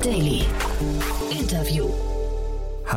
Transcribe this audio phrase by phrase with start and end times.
[0.00, 0.39] Daily.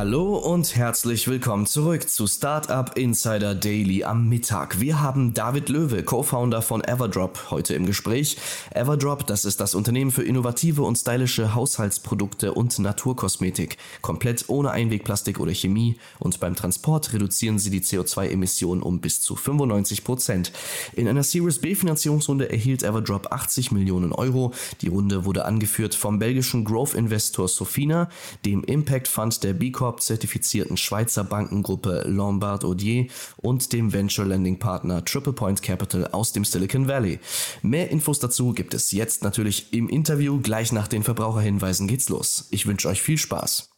[0.06, 4.82] Hallo und herzlich willkommen zurück zu Startup Insider Daily am Mittag.
[4.82, 8.36] Wir haben David Löwe, Co-Founder von Everdrop, heute im Gespräch.
[8.72, 13.78] Everdrop, das ist das Unternehmen für innovative und stylische Haushaltsprodukte und Naturkosmetik.
[14.02, 19.38] Komplett ohne Einwegplastik oder Chemie und beim Transport reduzieren sie die CO2-Emissionen um bis zu
[19.38, 20.52] 95 Prozent.
[20.98, 24.52] In einer Series B Finanzierungsrunde erhielt Everdrop 80 Millionen Euro.
[24.82, 28.10] Die Runde wurde angeführt vom belgischen Growth-Investor Sofina,
[28.44, 35.06] dem Impact Fund der B Corp-zertifizierten Schweizer Bankengruppe Lombard Odier und dem Venture Lending Partner
[35.06, 37.20] Triple Point Capital aus dem Silicon Valley.
[37.62, 40.40] Mehr Infos dazu gibt es jetzt natürlich im Interview.
[40.42, 42.48] Gleich nach den Verbraucherhinweisen geht's los.
[42.50, 43.70] Ich wünsche euch viel Spaß.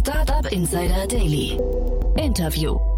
[0.00, 1.58] Startup Insider Daily.
[2.16, 2.93] Interview.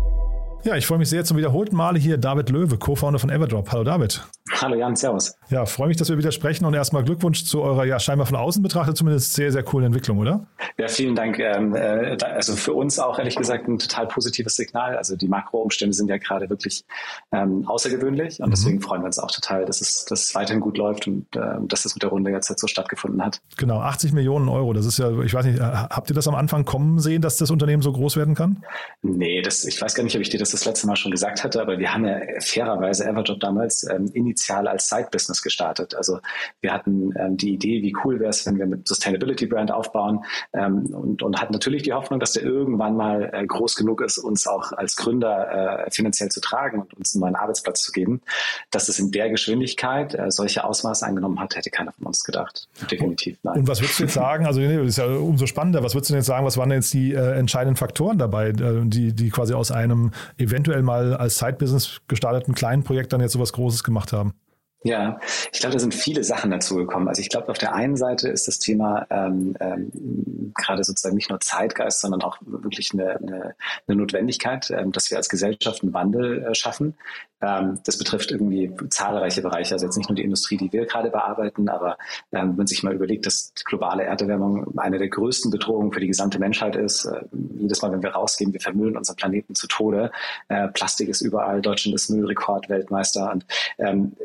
[0.67, 3.71] Ja, ich freue mich sehr zum wiederholten Male hier David Löwe, Co-Founder von Everdrop.
[3.71, 4.27] Hallo David.
[4.51, 5.37] Hallo Jan, Servus.
[5.49, 8.37] Ja, freue mich, dass wir wieder sprechen und erstmal Glückwunsch zu eurer ja scheinbar von
[8.37, 10.47] außen betrachtet zumindest sehr, sehr coolen Entwicklung, oder?
[10.77, 11.39] Ja, vielen Dank.
[11.39, 14.97] Ähm, äh, also für uns auch ehrlich gesagt ein total positives Signal.
[14.97, 16.85] Also die Makroumstände sind ja gerade wirklich
[17.31, 18.51] ähm, außergewöhnlich und mhm.
[18.51, 21.41] deswegen freuen wir uns auch total, dass es, dass es weiterhin gut läuft und äh,
[21.63, 23.41] dass es mit der Runde jetzt halt so stattgefunden hat.
[23.57, 24.73] Genau, 80 Millionen Euro.
[24.73, 27.53] Das ist ja, ich weiß nicht, habt ihr das am Anfang kommen sehen, dass das
[27.53, 28.65] Unternehmen so groß werden kann?
[29.03, 31.45] Nee, das, ich weiß gar nicht, ob ich dir das das letzte Mal schon gesagt
[31.45, 35.95] hatte, aber wir haben ja fairerweise Everjob damals ähm, initial als Side-Business gestartet.
[35.95, 36.21] Also
[36.61, 40.25] wir hatten ähm, die Idee, wie cool wäre es, wenn wir mit Sustainability Brand aufbauen
[40.53, 44.19] ähm, und, und hatten natürlich die Hoffnung, dass der irgendwann mal äh, groß genug ist,
[44.19, 48.23] uns auch als Gründer äh, finanziell zu tragen und uns einen neuen Arbeitsplatz zu geben.
[48.71, 52.69] Dass es in der Geschwindigkeit äh, solche Ausmaße angenommen hat, hätte keiner von uns gedacht.
[52.91, 53.61] Definitiv nein.
[53.61, 54.47] Und was würdest du jetzt sagen?
[54.47, 55.83] Also das ist ja umso spannender.
[55.83, 56.47] Was würdest du denn jetzt sagen?
[56.47, 60.13] Was waren denn jetzt die äh, entscheidenden Faktoren dabei, äh, die, die quasi aus einem
[60.39, 64.35] eventuell mal als Side-Business gestarteten kleinen Projekt dann jetzt sowas Großes gemacht haben?
[64.83, 65.19] Ja,
[65.53, 67.09] ich glaube, da sind viele Sachen dazu gekommen.
[67.09, 71.31] Also ich glaube, auf der einen Seite ist das Thema ähm, ähm, gerade sozusagen nicht
[71.31, 73.55] nur Zeitgeist, sondern auch wirklich eine, eine,
[73.89, 76.95] eine Notwendigkeit, ähm, dass wir als Gesellschaft einen Wandel äh, schaffen.
[77.43, 81.11] Ähm, das betrifft irgendwie zahlreiche Bereiche, also jetzt nicht nur die Industrie, die wir gerade
[81.11, 81.99] bearbeiten, aber
[82.33, 86.07] ähm, wenn man sich mal überlegt, dass globale Erderwärmung eine der größten Bedrohungen für die
[86.07, 87.05] gesamte Menschheit ist.
[87.05, 87.25] Äh,
[87.59, 90.11] jedes Mal, wenn wir rausgehen, wir vermüllen unseren Planeten zu Tode.
[90.49, 93.47] Äh, Plastik ist überall, Deutschland ist Müllrekordweltmeister und
[93.79, 94.17] ähm,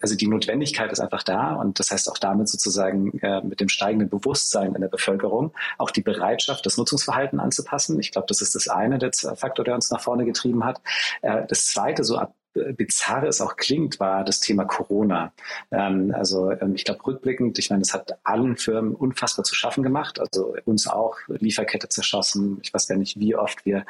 [0.00, 3.68] also die Notwendigkeit ist einfach da und das heißt auch damit sozusagen äh, mit dem
[3.68, 7.98] steigenden Bewusstsein in der Bevölkerung auch die Bereitschaft, das Nutzungsverhalten anzupassen.
[8.00, 10.80] Ich glaube, das ist das eine, der Faktor, der uns nach vorne getrieben hat.
[11.22, 15.32] Äh, das zweite, so ab bizarr es auch klingt, war das Thema Corona.
[15.70, 19.82] Ähm, also ähm, ich glaube rückblickend, ich meine, es hat allen Firmen unfassbar zu schaffen
[19.82, 20.20] gemacht.
[20.20, 22.58] Also uns auch Lieferkette zerschossen.
[22.62, 23.84] Ich weiß gar nicht, wie oft wir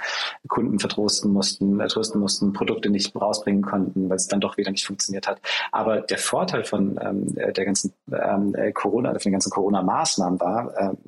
[0.48, 4.86] Kunden vertrosten mussten, trösten mussten, Produkte nicht rausbringen konnten, weil es dann doch wieder nicht
[4.86, 5.40] funktioniert hat.
[5.72, 10.98] Aber der Vorteil von ähm, der ganzen ähm, Corona, von den ganzen Corona-Maßnahmen war, ähm,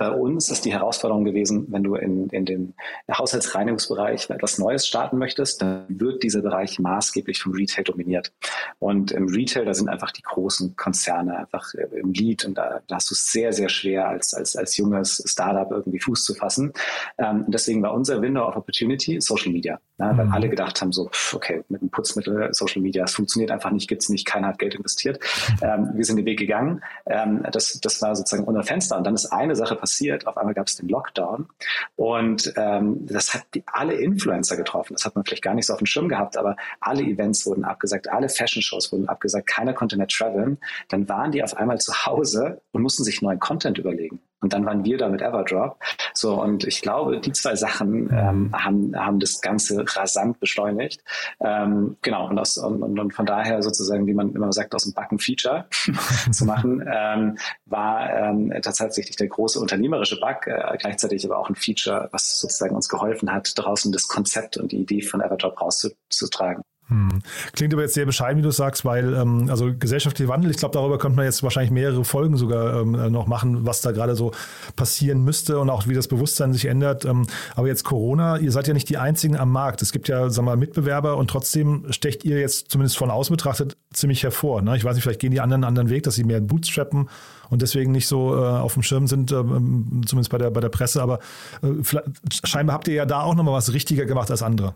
[0.00, 2.72] bei uns ist die Herausforderung gewesen, wenn du in, in den
[3.12, 8.32] Haushaltsreinigungsbereich etwas Neues starten möchtest, dann wird dieser Bereich maßgeblich vom Retail dominiert.
[8.78, 12.94] Und im Retail, da sind einfach die großen Konzerne einfach im Lead und da, da
[12.94, 16.72] hast du es sehr, sehr schwer als, als, als junges Startup irgendwie Fuß zu fassen.
[17.18, 20.32] Ähm, deswegen war unser Window of Opportunity Social Media, ja, weil mhm.
[20.32, 24.08] alle gedacht haben so, okay, mit einem Putzmittel Social Media, es funktioniert einfach nicht, gibt's
[24.08, 25.20] nicht, keiner hat Geld investiert.
[25.62, 26.80] Ähm, wir sind den Weg gegangen.
[27.06, 28.96] Ähm, das, das war sozusagen unser Fenster.
[28.96, 30.26] Und dann ist eine Sache passiert, passiert.
[30.26, 31.48] Auf einmal gab es den Lockdown
[31.96, 34.94] und ähm, das hat die, alle Influencer getroffen.
[34.94, 37.64] Das hat man vielleicht gar nicht so auf dem Schirm gehabt, aber alle Events wurden
[37.64, 40.58] abgesagt, alle Fashion-Shows wurden abgesagt, keiner konnte mehr traveln.
[40.88, 44.20] Dann waren die auf einmal zu Hause und mussten sich neuen Content überlegen.
[44.40, 45.78] Und dann waren wir da mit Everdrop.
[46.14, 51.02] So, und ich glaube, die zwei Sachen ähm, haben, haben das Ganze rasant beschleunigt.
[51.40, 54.94] Ähm, genau, und, aus, und, und, von daher sozusagen, wie man immer sagt, aus dem
[54.94, 55.66] Backen Feature
[56.30, 57.36] zu machen, ähm,
[57.66, 62.74] war ähm, tatsächlich der große unternehmerische Bug, äh, gleichzeitig aber auch ein Feature, was sozusagen
[62.74, 66.62] uns geholfen hat, draußen das Konzept und die Idee von Everdrop rauszutragen.
[66.90, 67.22] Hm.
[67.52, 70.74] Klingt aber jetzt sehr bescheiden, wie du sagst, weil ähm, also gesellschaftlicher Wandel, ich glaube,
[70.74, 74.32] darüber könnte man jetzt wahrscheinlich mehrere Folgen sogar ähm, noch machen, was da gerade so
[74.74, 77.04] passieren müsste und auch wie das Bewusstsein sich ändert.
[77.04, 79.82] Ähm, aber jetzt Corona, ihr seid ja nicht die einzigen am Markt.
[79.82, 83.32] Es gibt ja, sagen wir mal, Mitbewerber und trotzdem stecht ihr jetzt zumindest von außen
[83.32, 84.60] betrachtet ziemlich hervor.
[84.60, 84.76] Ne?
[84.76, 87.08] Ich weiß nicht, vielleicht gehen die anderen einen anderen Weg, dass sie mehr bootstrappen
[87.50, 90.70] und deswegen nicht so äh, auf dem Schirm sind, äh, zumindest bei der, bei der
[90.70, 91.02] Presse.
[91.02, 91.20] Aber
[91.62, 91.68] äh,
[92.44, 94.74] scheinbar habt ihr ja da auch nochmal was richtiger gemacht als andere.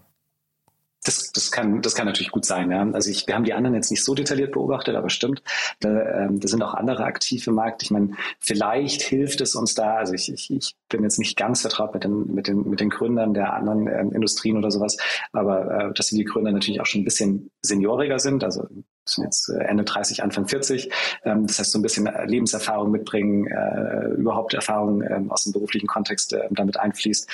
[1.05, 2.71] Das, das, kann, das kann natürlich gut sein.
[2.71, 2.89] Ja.
[2.93, 5.43] Also ich, wir haben die anderen jetzt nicht so detailliert beobachtet, aber stimmt,
[5.81, 7.83] da, ähm, da sind auch andere aktiv im Markt.
[7.83, 11.61] Ich meine, vielleicht hilft es uns da, also ich, ich, ich bin jetzt nicht ganz
[11.61, 14.97] vertraut mit den, mit den, mit den Gründern der anderen ähm, Industrien oder sowas,
[15.33, 18.67] aber äh, dass die Gründer natürlich auch schon ein bisschen senioriger sind, also
[19.07, 20.91] sind jetzt äh, Ende 30, Anfang 40.
[21.25, 25.53] Ähm, das heißt, so ein bisschen äh, Lebenserfahrung mitbringen, äh, überhaupt Erfahrung ähm, aus dem
[25.53, 27.29] beruflichen Kontext äh, damit einfließt.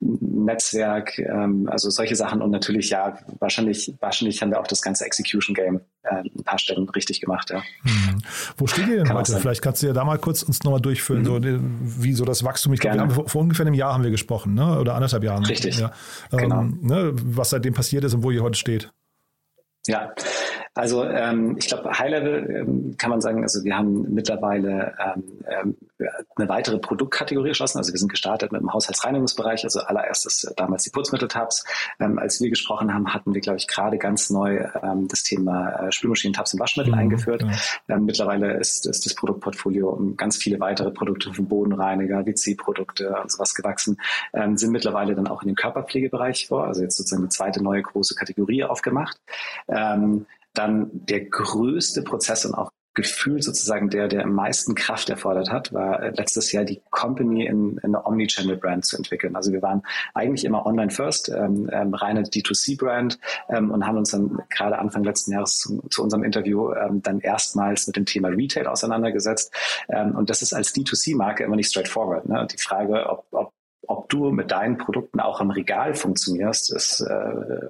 [0.00, 5.04] Netzwerk, ähm, also solche Sachen und natürlich, ja, wahrscheinlich, wahrscheinlich haben wir auch das ganze
[5.04, 7.62] Execution Game ein paar Stellen richtig gemacht, ja.
[7.82, 8.22] Hm.
[8.56, 9.38] Wo steht ihr denn Kann heute?
[9.38, 11.24] Vielleicht kannst du ja da mal kurz uns nochmal durchführen, mhm.
[11.26, 12.72] so, wie so das Wachstum.
[12.72, 14.78] Ich glaube, wir haben vor, vor, ungefähr einem Jahr haben wir gesprochen, ne?
[14.78, 15.44] oder anderthalb Jahren.
[15.44, 15.78] Richtig.
[15.78, 15.92] Ja.
[16.30, 16.60] Genau.
[16.60, 17.12] Ähm, ne?
[17.14, 18.90] Was seitdem passiert ist und wo ihr heute steht.
[19.86, 20.12] Ja,
[20.80, 25.76] also ähm, ich glaube, High-Level ähm, kann man sagen, also wir haben mittlerweile ähm, ähm,
[26.36, 27.76] eine weitere Produktkategorie erschlossen.
[27.76, 31.66] Also wir sind gestartet mit dem Haushaltsreinigungsbereich, also allererstes äh, damals die Putzmitteltabs.
[32.00, 35.68] Ähm, als wir gesprochen haben, hatten wir, glaube ich, gerade ganz neu ähm, das Thema
[35.68, 37.42] äh, Spülmaschinen-Tabs und Waschmittel mhm, eingeführt.
[37.42, 37.96] Ja.
[37.96, 43.30] Ähm, mittlerweile ist, ist das Produktportfolio um ganz viele weitere Produkte von Bodenreiniger, WC-Produkte und
[43.30, 43.98] sowas gewachsen,
[44.54, 48.14] sind mittlerweile dann auch in den Körperpflegebereich vor, also jetzt sozusagen eine zweite neue große
[48.14, 49.20] Kategorie aufgemacht.
[49.68, 55.50] Ähm, dann der größte Prozess und auch gefühlt sozusagen der, der am meisten Kraft erfordert
[55.50, 59.36] hat, war äh, letztes Jahr die Company in, in eine Omnichannel-Brand zu entwickeln.
[59.36, 59.82] Also wir waren
[60.12, 63.18] eigentlich immer online-first, ähm, ähm, reine D2C-Brand
[63.48, 67.20] ähm, und haben uns dann gerade Anfang letzten Jahres zu, zu unserem Interview ähm, dann
[67.20, 69.54] erstmals mit dem Thema Retail auseinandergesetzt.
[69.88, 72.28] Ähm, und das ist als D2C-Marke immer nicht straightforward.
[72.28, 72.46] Ne?
[72.50, 73.52] Die Frage, ob, ob
[73.86, 77.68] ob du mit deinen Produkten auch im Regal funktionierst, ist äh,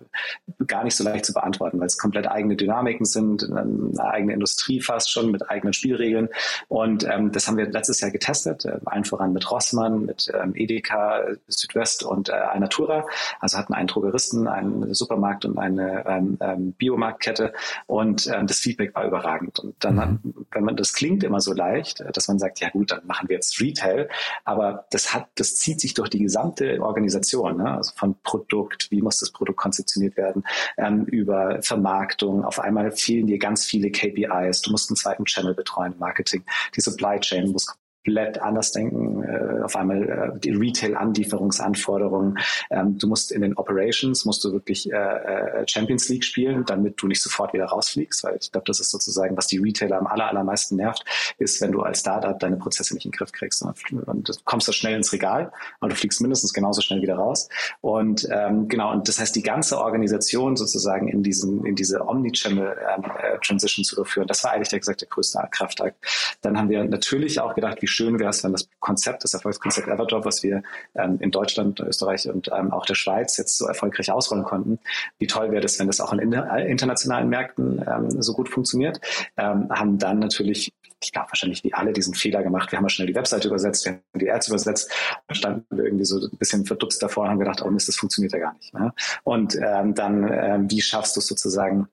[0.67, 4.81] gar nicht so leicht zu beantworten, weil es komplett eigene Dynamiken sind, eine eigene Industrie
[4.81, 6.29] fast schon mit eigenen Spielregeln.
[6.69, 10.53] Und ähm, das haben wir letztes Jahr getestet, äh, allen voran mit Rossmann, mit ähm,
[10.55, 13.07] Edeka, Südwest und äh, Alnatura.
[13.39, 17.53] Also hatten einen Drogeristen, einen Supermarkt und eine ähm, ähm, Biomarktkette.
[17.87, 19.59] Und ähm, das Feedback war überragend.
[19.61, 20.47] Und dann, mhm.
[20.51, 23.37] wenn man das klingt immer so leicht, dass man sagt, ja gut, dann machen wir
[23.37, 24.09] jetzt Retail,
[24.45, 27.77] aber das hat, das zieht sich durch die gesamte Organisation, ne?
[27.77, 30.45] also von Produkt, wie muss das Produkt konzeptioniert werden,
[30.79, 32.45] ähm, über Vermarktung.
[32.45, 34.63] Auf einmal fehlen dir ganz viele KPIs.
[34.63, 36.43] Du musst einen zweiten Channel betreuen, Marketing.
[36.75, 37.67] Die Supply Chain muss
[38.05, 39.23] komplett anders denken.
[39.23, 42.39] Äh, auf einmal äh, die Retail-Anlieferungsanforderungen.
[42.71, 47.01] Ähm, du musst in den Operations, musst du wirklich äh, äh, Champions League spielen, damit
[47.01, 50.07] du nicht sofort wieder rausfliegst, weil ich glaube, das ist sozusagen, was die Retailer am
[50.07, 51.05] aller, allermeisten nervt,
[51.39, 53.63] ist, wenn du als Startup deine Prozesse nicht in den Griff kriegst.
[53.63, 53.77] Und,
[54.07, 57.49] und du kommst da schnell ins Regal, aber du fliegst mindestens genauso schnell wieder raus.
[57.81, 63.83] Und ähm, genau, und das heißt, die ganze Organisation sozusagen in diesen, in diese Omnichannel-Transition
[63.83, 65.97] ähm, äh, zu überführen, das war eigentlich der gesagt der größte Kraftakt.
[66.41, 69.89] Dann haben wir natürlich auch gedacht, wie schön wäre es, wenn das Konzept, das Erfolgskonzept
[69.89, 70.63] Everdrop, was wir
[70.95, 74.79] ähm, in Deutschland, Österreich und ähm, auch der Schweiz jetzt so erfolgreich ausrollen konnten,
[75.19, 79.01] wie toll wäre das, wenn das auch in internationalen Märkten ähm, so gut funktioniert.
[79.37, 80.73] Ähm, haben dann natürlich
[81.03, 82.71] ich glaube wahrscheinlich wie alle diesen Fehler gemacht.
[82.71, 84.93] Wir haben ja schnell die Webseite übersetzt, wir haben die Ads übersetzt,
[85.31, 88.33] standen wir irgendwie so ein bisschen verdutzt davor und haben gedacht, oh Mist, das funktioniert
[88.33, 88.75] ja gar nicht.
[88.75, 88.93] Ne?
[89.25, 91.89] Und ähm, dann, ähm, wie schaffst du es sozusagen,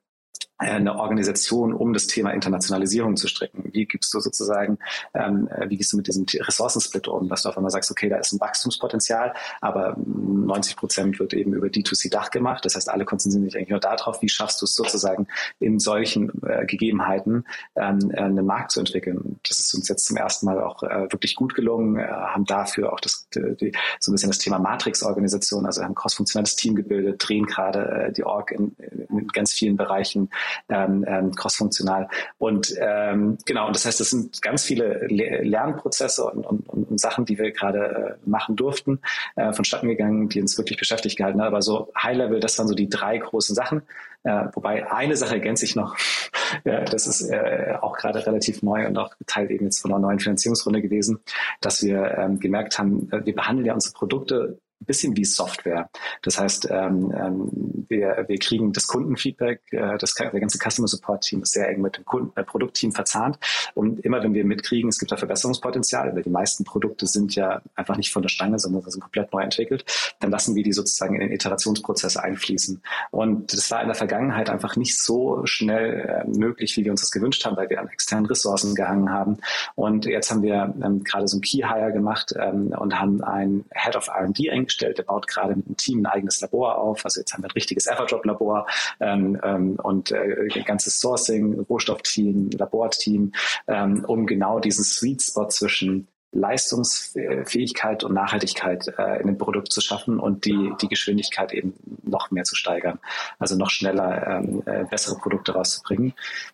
[0.45, 3.69] äh, eine Organisation, um das Thema Internationalisierung zu stricken?
[3.73, 4.79] Wie gibst du sozusagen,
[5.13, 8.09] ähm, äh, wie gehst du mit diesem Ressourcensplit um, dass du auf einmal sagst, okay,
[8.09, 12.65] da ist ein Wachstumspotenzial, aber 90 Prozent wird eben über D2C-Dach gemacht.
[12.65, 15.27] Das heißt, alle konzentrieren sich eigentlich nur darauf, wie schaffst du es sozusagen
[15.59, 17.45] in solchen äh, Gegebenheiten
[17.75, 19.39] ähm, äh, einen Markt zu entwickeln.
[19.47, 22.93] Das ist uns jetzt zum ersten Mal auch äh, wirklich gut gelungen, äh, haben dafür
[22.93, 27.23] auch das, die, so ein bisschen das Thema Matrix-Organisation, also haben ein cross-funktionales Team gebildet,
[27.25, 28.75] drehen gerade die Org in,
[29.09, 30.29] in ganz vielen Bereichen
[30.69, 32.07] ähm, ähm, crossfunktional.
[32.37, 36.99] Und ähm, genau, und das heißt, das sind ganz viele Le Lernprozesse und, und, und,
[36.99, 38.99] Sachen, die wir gerade äh, machen durften,
[39.35, 41.47] äh, vonstatten gegangen, die uns wirklich beschäftigt gehalten haben.
[41.47, 43.83] Aber so High-Level, das waren so die drei großen Sachen.
[44.23, 45.95] Äh, wobei eine Sache ergänze ich noch.
[46.65, 49.99] ja, das ist äh, auch gerade relativ neu und auch Teil eben jetzt von einer
[49.99, 51.19] neuen Finanzierungsrunde gewesen,
[51.61, 55.89] dass wir ähm, gemerkt haben, äh, wir behandeln ja unsere Produkte bisschen wie Software.
[56.21, 61.21] Das heißt, ähm, ähm, wir, wir kriegen das Kundenfeedback, äh, das, der ganze Customer Support
[61.21, 63.39] Team ist sehr eng mit dem Kunden, äh, Produktteam verzahnt.
[63.73, 67.61] Und immer wenn wir mitkriegen, es gibt da Verbesserungspotenzial, weil die meisten Produkte sind ja
[67.75, 69.85] einfach nicht von der Stange, sondern sind komplett neu entwickelt,
[70.19, 72.81] dann lassen wir die sozusagen in den Iterationsprozess einfließen.
[73.11, 77.01] Und das war in der Vergangenheit einfach nicht so schnell äh, möglich, wie wir uns
[77.01, 79.37] das gewünscht haben, weil wir an externen Ressourcen gehangen haben.
[79.75, 83.65] Und jetzt haben wir ähm, gerade so ein Key Hire gemacht ähm, und haben einen
[83.73, 87.05] Head of R&D eingestellt, der baut gerade mit einem Team ein eigenes Labor auf.
[87.05, 88.67] Also jetzt haben wir ein richtiges Everdrop-Labor
[88.99, 93.31] ähm, ähm, und äh, ein ganzes Sourcing, Rohstoffteam, Laborteam,
[93.67, 99.81] ähm, um genau diesen Sweet Spot zwischen Leistungsfähigkeit und Nachhaltigkeit äh, in dem Produkt zu
[99.81, 102.99] schaffen und die, die Geschwindigkeit eben noch mehr zu steigern.
[103.39, 106.13] Also noch schneller ähm, äh, bessere Produkte rauszubringen.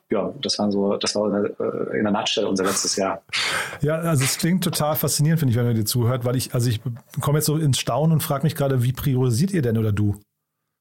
[0.10, 3.24] Ja, das war so, das war in, in der Nutshell unser letztes Jahr.
[3.82, 6.70] Ja, also es klingt total faszinierend, finde ich, wenn man dir zuhört, weil ich, also
[6.70, 6.80] ich
[7.20, 10.20] komme jetzt so ins Staunen und frage mich gerade, wie priorisiert ihr denn oder du?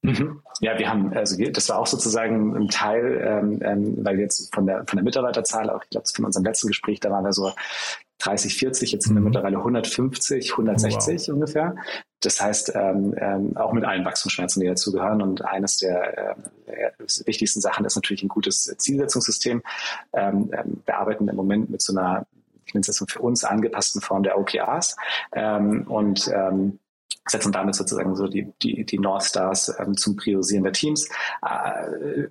[0.03, 0.43] Mhm.
[0.61, 4.53] Ja, wir haben, also das war auch sozusagen ein Teil, ähm, ähm, weil wir jetzt
[4.53, 7.33] von der von der Mitarbeiterzahl, auch ich glaube von unserem letzten Gespräch, da waren wir
[7.33, 7.53] so
[8.23, 9.27] 30, 40, jetzt sind wir mhm.
[9.27, 11.35] mittlerweile 150, 160 wow.
[11.35, 11.75] ungefähr.
[12.21, 15.23] Das heißt, ähm, ähm, auch mit allen Wachstumsschmerzen, die dazugehören.
[15.23, 16.37] Und eines der,
[16.67, 16.91] äh,
[17.27, 19.63] wichtigsten Sachen ist natürlich ein gutes Zielsetzungssystem.
[20.13, 22.27] Ähm, ähm, wir arbeiten im Moment mit so einer,
[22.65, 24.97] ich nenne es jetzt für uns angepassten Form der OKRs.
[25.33, 26.79] Ähm, und ähm,
[27.29, 31.09] setzen damit sozusagen so die, die, die North Stars ähm, zum Priorisieren der Teams.
[31.43, 32.29] Äh,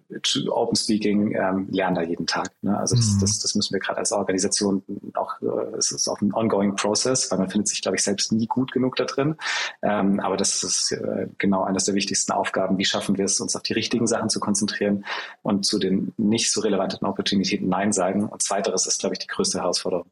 [0.49, 2.51] Open Speaking ähm, lernen da jeden Tag.
[2.61, 2.77] Ne?
[2.77, 3.19] Also das, mhm.
[3.21, 4.83] das, das müssen wir gerade als Organisation
[5.13, 8.31] auch, äh, es ist auch ein ongoing process, weil man findet sich, glaube ich, selbst
[8.31, 9.35] nie gut genug da drin.
[9.81, 12.77] Ähm, aber das ist äh, genau eines der wichtigsten Aufgaben.
[12.77, 15.05] Wie schaffen wir es, uns auf die richtigen Sachen zu konzentrieren
[15.41, 18.27] und zu den nicht so relevanten Opportunitäten Nein sagen?
[18.27, 20.05] Und zweiteres ist, glaube ich, die größte Herausforderung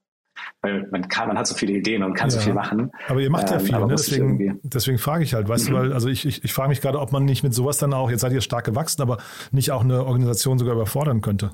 [0.62, 2.36] weil man kann, man hat so viele Ideen und kann ja.
[2.36, 2.92] so viel machen.
[3.08, 3.88] Aber ihr macht ja ähm, viel, ne?
[3.90, 5.74] deswegen, deswegen frage ich halt, weißt mhm.
[5.74, 7.94] du, weil, also ich, ich, ich frage mich gerade, ob man nicht mit sowas dann
[7.94, 9.18] auch, jetzt seid ihr stark gewachsen, aber
[9.52, 11.52] nicht auch eine Organisation sogar überfordern könnte.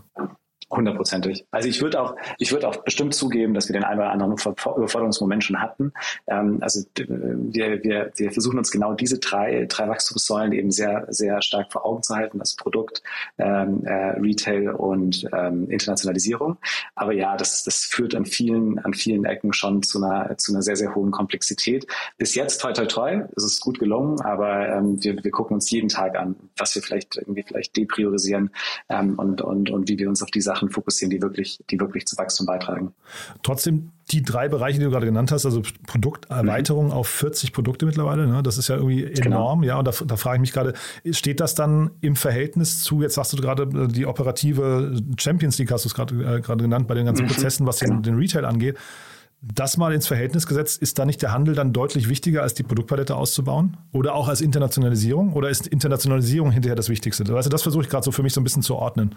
[0.71, 1.45] Hundertprozentig.
[1.51, 4.31] Also ich würde auch, ich würde auch bestimmt zugeben, dass wir den einen oder anderen
[4.33, 5.93] Überforderungsmoment schon hatten.
[6.25, 11.43] Ähm, also wir, wir, wir versuchen uns genau diese drei, drei Wachstumssäulen eben sehr, sehr
[11.43, 12.39] stark vor Augen zu halten.
[12.39, 13.03] Das Produkt,
[13.37, 16.57] ähm, äh, Retail und ähm, Internationalisierung.
[16.95, 20.63] Aber ja, das, das führt an vielen, an vielen Ecken schon zu einer, zu einer
[20.63, 21.85] sehr, sehr hohen Komplexität.
[22.17, 25.69] Bis jetzt, toi, toi, toi, ist es gut gelungen, aber ähm, wir, wir gucken uns
[25.69, 28.49] jeden Tag an, was wir vielleicht irgendwie vielleicht depriorisieren
[28.89, 32.05] ähm, und, und, und wie wir uns auf diese Sachen fokussieren, die wirklich, die wirklich
[32.05, 32.93] zu Wachstum beitragen.
[33.43, 36.91] Trotzdem die drei Bereiche, die du gerade genannt hast, also Produkterweiterung mhm.
[36.91, 38.43] auf 40 Produkte mittlerweile, ne?
[38.43, 39.37] das ist ja irgendwie genau.
[39.37, 39.61] enorm.
[39.61, 39.73] Genau.
[39.73, 40.73] Ja, und da, da frage ich mich gerade,
[41.11, 45.71] steht das dann im Verhältnis zu, jetzt sagst du gerade, äh, die operative Champions League
[45.71, 47.29] hast du es gerade äh, genannt, bei den ganzen mhm.
[47.29, 47.95] Prozessen, was genau.
[47.95, 48.77] den, den Retail angeht.
[49.41, 52.63] Das mal ins Verhältnis gesetzt, ist da nicht der Handel dann deutlich wichtiger, als die
[52.63, 53.77] Produktpalette auszubauen?
[53.91, 55.33] Oder auch als Internationalisierung?
[55.33, 57.23] Oder ist Internationalisierung hinterher das Wichtigste?
[57.35, 59.15] Also das versuche ich gerade so für mich so ein bisschen zu ordnen.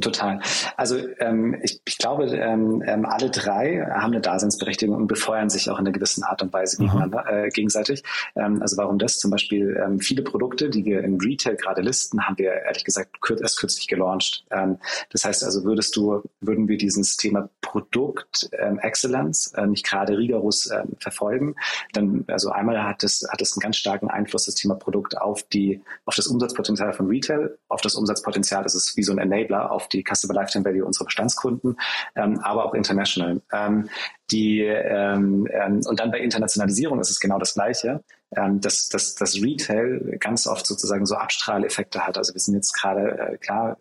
[0.00, 0.40] Total.
[0.76, 5.70] Also ähm, ich, ich glaube, ähm, ähm, alle drei haben eine Daseinsberechtigung und befeuern sich
[5.70, 8.02] auch in einer gewissen Art und Weise gegeneinander, äh, gegenseitig.
[8.34, 9.18] Ähm, also warum das?
[9.18, 13.20] Zum Beispiel ähm, viele Produkte, die wir im Retail gerade listen, haben wir ehrlich gesagt
[13.22, 14.44] kür erst kürzlich gelauncht.
[14.50, 14.78] Ähm,
[15.10, 20.18] das heißt also, würdest du, würden wir dieses Thema Produkt ähm, Excellence äh, nicht gerade
[20.18, 21.54] rigoros äh, verfolgen,
[21.92, 25.42] dann also einmal hat es hat es einen ganz starken Einfluss das Thema Produkt auf
[25.44, 29.70] die auf das Umsatzpotenzial von Retail, auf das Umsatzpotenzial, das ist wie so ein Enabler
[29.70, 31.76] auf die Customer Lifetime Value unserer Bestandskunden,
[32.14, 33.40] ähm, aber auch international.
[33.52, 33.88] Ähm,
[34.30, 38.02] die, ähm, ähm, und dann bei Internationalisierung ist es genau das Gleiche,
[38.34, 42.18] ähm, dass, dass, dass Retail ganz oft sozusagen so Abstrahleffekte hat.
[42.18, 43.78] Also wir sind jetzt gerade, äh, klar,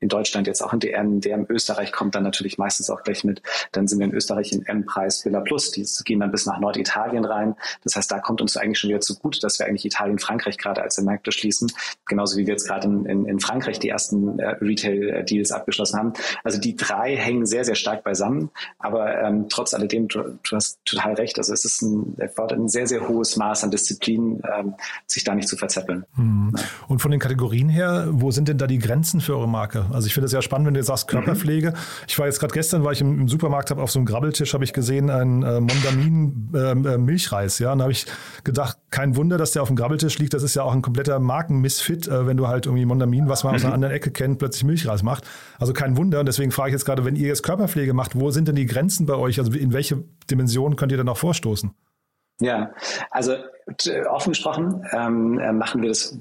[0.00, 3.42] in Deutschland jetzt auch in DM, DM Österreich kommt dann natürlich meistens auch gleich mit,
[3.72, 7.26] dann sind wir in Österreich in M-Preis Villa Plus, die gehen dann bis nach Norditalien
[7.26, 7.56] rein.
[7.82, 10.56] Das heißt, da kommt uns eigentlich schon wieder zu gut, dass wir eigentlich Italien, Frankreich
[10.56, 11.70] gerade als Märkte schließen,
[12.06, 16.12] genauso wie wir jetzt gerade in, in, in Frankreich die ersten äh, Retail-Deals abgeschlossen haben.
[16.42, 20.78] Also die drei hängen sehr, sehr stark beisammen, aber ähm, trotz alledem, du, du hast
[20.84, 21.38] total recht.
[21.38, 24.74] Also es ist ein, erfordert ein sehr, sehr hohes Maß an Disziplin, ähm,
[25.06, 26.04] sich da nicht zu verzetteln.
[26.16, 26.52] Mhm.
[26.56, 26.64] Ja.
[26.88, 29.86] Und von den Kategorien her, wo sind denn da die Grenzen für eure Marke?
[29.92, 31.70] Also ich finde es ja spannend, wenn du sagst Körperpflege.
[31.70, 31.76] Mhm.
[32.08, 34.54] Ich war jetzt gerade gestern, war ich im, im Supermarkt, habe auf so einem Grabbeltisch
[34.54, 37.58] habe ich gesehen einen äh, Mondamin ähm, äh, Milchreis.
[37.58, 38.06] Ja, und da habe ich
[38.44, 40.34] gedacht, kein Wunder, dass der auf dem Grabbeltisch liegt.
[40.34, 43.54] Das ist ja auch ein kompletter Markenmissfit, äh, wenn du halt irgendwie Mondamin, was man
[43.54, 43.74] aus einer mhm.
[43.74, 45.24] anderen Ecke kennt, plötzlich Milchreis macht.
[45.58, 46.20] Also kein Wunder.
[46.20, 48.66] Und deswegen frage ich jetzt gerade, wenn ihr jetzt Körperpflege macht, wo sind denn die
[48.66, 49.38] Grenzen bei euch?
[49.38, 51.74] Also in welche Dimension könnt ihr dann auch vorstoßen?
[52.40, 52.74] Ja,
[53.10, 53.36] also
[54.08, 56.18] offen gesprochen ähm, äh, machen wir das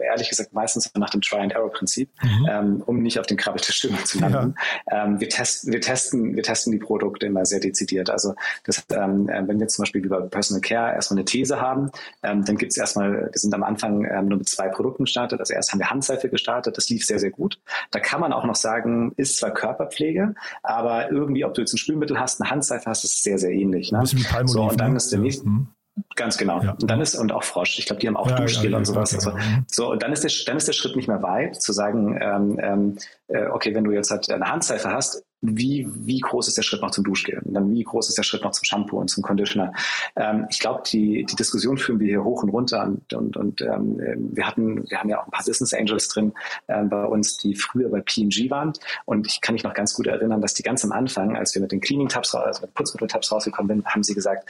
[0.00, 2.48] ehrlich gesagt meistens nach dem Try-and-Error-Prinzip, mhm.
[2.50, 4.54] ähm, um nicht auf den Krabbeltisch zu landen.
[4.90, 5.04] Ja.
[5.04, 8.10] Ähm, wir, testen, wir, testen, wir testen die Produkte immer sehr dezidiert.
[8.10, 8.34] Also
[8.64, 11.90] das, ähm, äh, wenn wir zum Beispiel über Personal Care erstmal eine These haben,
[12.22, 15.40] ähm, dann gibt es erstmal, wir sind am Anfang ähm, nur mit zwei Produkten gestartet.
[15.40, 17.60] Also erst haben wir Handseife gestartet, das lief sehr, sehr gut.
[17.90, 21.78] Da kann man auch noch sagen, ist zwar Körperpflege, aber irgendwie, ob du jetzt ein
[21.78, 23.92] Spülmittel hast, eine Handseife hast, ist sehr, sehr ähnlich.
[23.92, 24.02] Ne?
[24.46, 25.68] So, und dann ist der nächste, mhm.
[26.16, 26.62] Ganz genau.
[26.62, 26.72] Ja.
[26.72, 28.86] Und dann ist, und auch Frosch, ich glaube, die haben auch ja, Duschgel ja, und
[28.86, 29.14] sowas.
[29.14, 29.32] Also,
[29.66, 32.58] so, und dann ist, der, dann ist der Schritt nicht mehr weit, zu sagen, ähm,
[32.62, 36.62] ähm, äh, okay, wenn du jetzt halt eine Handseife hast, wie, wie groß ist der
[36.62, 37.40] Schritt noch zum Duschgel?
[37.44, 39.72] Und dann wie groß ist der Schritt noch zum Shampoo und zum Conditioner?
[40.14, 43.60] Ähm, ich glaube, die, die Diskussion führen wir hier hoch und runter und, und, und
[43.60, 43.98] ähm,
[44.32, 46.32] wir hatten, wir haben ja auch ein paar Business Angels drin
[46.68, 48.72] äh, bei uns, die früher bei P&G waren.
[49.04, 51.62] Und ich kann mich noch ganz gut erinnern, dass die ganz am Anfang, als wir
[51.62, 54.48] mit den Cleaning Tabs, also mit Putzmittel-Tabs rausgekommen sind, haben sie gesagt,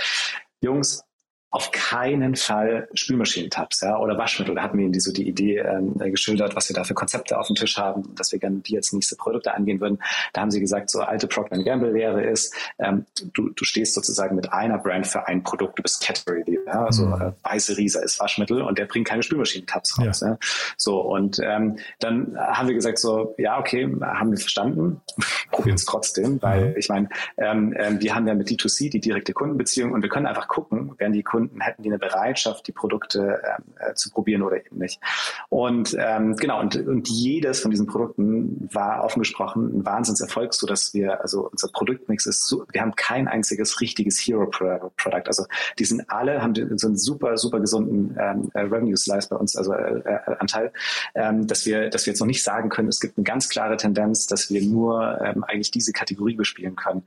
[0.60, 1.04] Jungs,
[1.52, 4.54] auf keinen Fall Spülmaschinentabs ja, oder Waschmittel.
[4.54, 7.38] Da hatten wir ihnen die, so die Idee ähm, geschildert, was wir da für Konzepte
[7.38, 9.98] auf dem Tisch haben, dass wir gerne die als nächste Produkte angehen würden.
[10.32, 13.04] Da haben sie gesagt, so alte Procter Gamble-Lehre ist, ähm,
[13.34, 16.61] du, du stehst sozusagen mit einer Brand für ein Produkt, du bist Category Leader.
[16.66, 16.84] Ja?
[16.84, 17.14] Also mhm.
[17.14, 20.20] äh, weiße Riesa ist Waschmittel und der bringt keine Spülmaschinentabs raus.
[20.20, 20.28] Ja.
[20.28, 20.38] ja.
[20.76, 25.00] So, und ähm, dann haben wir gesagt, so, ja, okay, haben wir verstanden,
[25.50, 26.76] probieren es trotzdem, weil mhm.
[26.76, 30.26] ich meine, ähm, äh, wir haben ja mit D2C die direkte Kundenbeziehung und wir können
[30.26, 34.42] einfach gucken, werden die Kunden, hätten die eine Bereitschaft, die Produkte ähm, äh, zu probieren
[34.42, 35.00] oder eben nicht.
[35.48, 40.66] Und ähm, genau, und, und jedes von diesen Produkten war offen gesprochen ein Wahnsinnserfolg, so
[40.66, 45.26] dass wir, also unser Produktmix ist so, wir haben kein einziges richtiges Hero-Product.
[45.26, 45.44] Also
[45.78, 49.72] die sind alle, haben so einen super, super gesunden ähm, äh, Revenue-Slice bei uns, also
[49.72, 50.72] äh, äh, Anteil,
[51.14, 53.76] ähm, dass wir, dass wir jetzt noch nicht sagen können, es gibt eine ganz klare
[53.76, 57.02] Tendenz, dass wir nur ähm, eigentlich diese Kategorie bespielen können.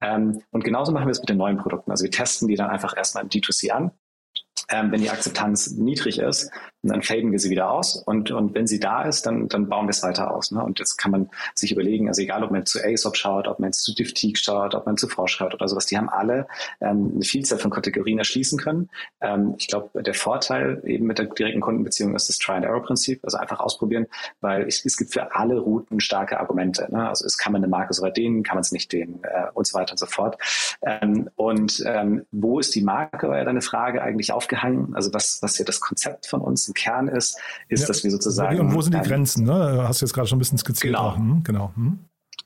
[0.00, 1.90] Ähm, und genauso machen wir es mit den neuen Produkten.
[1.90, 3.90] Also wir testen die dann einfach erstmal im D2C an
[4.70, 6.50] ähm, wenn die Akzeptanz niedrig ist,
[6.82, 9.86] dann faden wir sie wieder aus und, und wenn sie da ist, dann, dann bauen
[9.86, 10.50] wir es weiter aus.
[10.50, 10.62] Ne?
[10.62, 13.72] Und jetzt kann man sich überlegen, also egal, ob man zu ASOP schaut, ob man
[13.72, 16.46] zu Diffteak schaut, ob man zu Frosch schaut oder sowas, die haben alle
[16.80, 18.88] ähm, eine Vielzahl von Kategorien erschließen können.
[19.20, 23.60] Ähm, ich glaube, der Vorteil eben mit der direkten Kundenbeziehung ist das Try-and-Error-Prinzip, also einfach
[23.60, 24.06] ausprobieren,
[24.40, 26.88] weil ich, es gibt für alle Routen starke Argumente.
[26.90, 27.08] Ne?
[27.08, 29.50] Also es kann man eine Marke so weit dehnen, kann man es nicht dehnen äh,
[29.52, 30.38] und so weiter und so fort.
[30.82, 34.94] Ähm, und ähm, wo ist die Marke, war ja deine Frage eigentlich aufgehangen.
[34.94, 38.60] Also was, was ja das Konzept von uns Kern ist, ist, ja, dass wir sozusagen.
[38.60, 39.44] Und wo sind die Grenzen?
[39.44, 39.84] Ne?
[39.86, 40.94] Hast du jetzt gerade schon ein bisschen skizziert.
[40.94, 41.16] Genau.
[41.16, 41.72] Hm, genau.
[41.74, 41.98] Hm.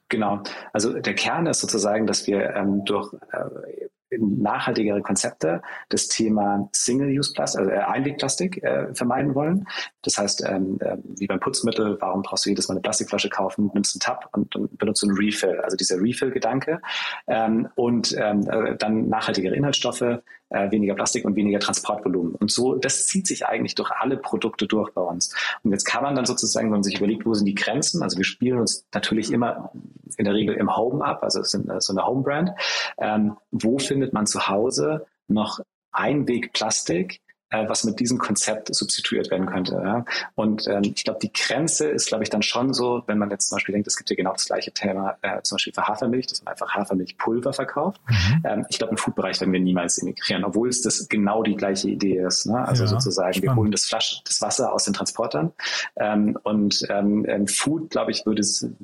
[0.09, 0.43] Genau.
[0.73, 7.61] Also der Kern ist sozusagen, dass wir ähm, durch äh, nachhaltigere Konzepte das Thema Single-Use-Plastik,
[7.61, 9.67] also äh, Einwegplastik äh, vermeiden wollen.
[10.03, 13.71] Das heißt, ähm, äh, wie beim Putzmittel, warum brauchst du jedes Mal eine Plastikflasche kaufen,
[13.75, 16.81] nimmst einen Tab und, und benutzt einen Refill, also dieser Refill-Gedanke.
[17.27, 20.21] Ähm, und ähm, äh, dann nachhaltigere Inhaltsstoffe,
[20.55, 22.35] äh, weniger Plastik und weniger Transportvolumen.
[22.35, 25.35] Und so, das zieht sich eigentlich durch alle Produkte durch bei uns.
[25.63, 28.17] Und jetzt kann man dann sozusagen, wenn man sich überlegt, wo sind die Grenzen, also
[28.17, 29.73] wir spielen uns natürlich immer
[30.17, 32.53] in der Regel im Home ab, also es sind so eine Home-Brand,
[32.99, 35.61] ähm, wo findet man zu Hause noch
[35.93, 37.21] Einwegplastik,
[37.51, 39.75] äh, was mit diesem Konzept substituiert werden könnte.
[39.75, 40.05] Ja?
[40.35, 43.49] Und ähm, ich glaube, die Grenze ist, glaube ich, dann schon so, wenn man jetzt
[43.49, 46.27] zum Beispiel denkt, es gibt ja genau das gleiche Thema, äh, zum Beispiel für Hafermilch,
[46.27, 48.01] dass man einfach Hafermilchpulver verkauft.
[48.09, 48.43] Mhm.
[48.45, 51.89] Ähm, ich glaube, im Foodbereich werden wir niemals integrieren, obwohl es das genau die gleiche
[51.89, 52.47] Idee ist.
[52.47, 52.67] Ne?
[52.67, 53.51] Also ja, sozusagen, spannend.
[53.51, 55.53] wir holen das Flasch, das Wasser aus den Transportern.
[55.97, 58.43] Ähm, und ähm, ähm, Food, glaube ich, würde,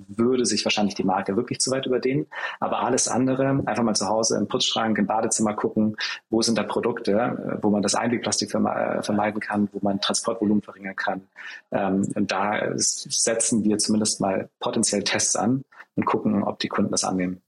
[0.08, 2.26] würde sich wahrscheinlich die Marke wirklich zu weit überdehnen.
[2.60, 5.96] Aber alles andere, einfach mal zu Hause im Putzschrank, im Badezimmer gucken,
[6.28, 10.62] wo sind da Produkte, äh, wo man das Einwegplastik äh, vermeiden kann, wo man Transportvolumen
[10.62, 11.22] verringern kann.
[11.70, 15.64] Ähm, und da setzen wir zumindest mal potenziell Tests an
[15.96, 17.40] und gucken, ob die Kunden das annehmen.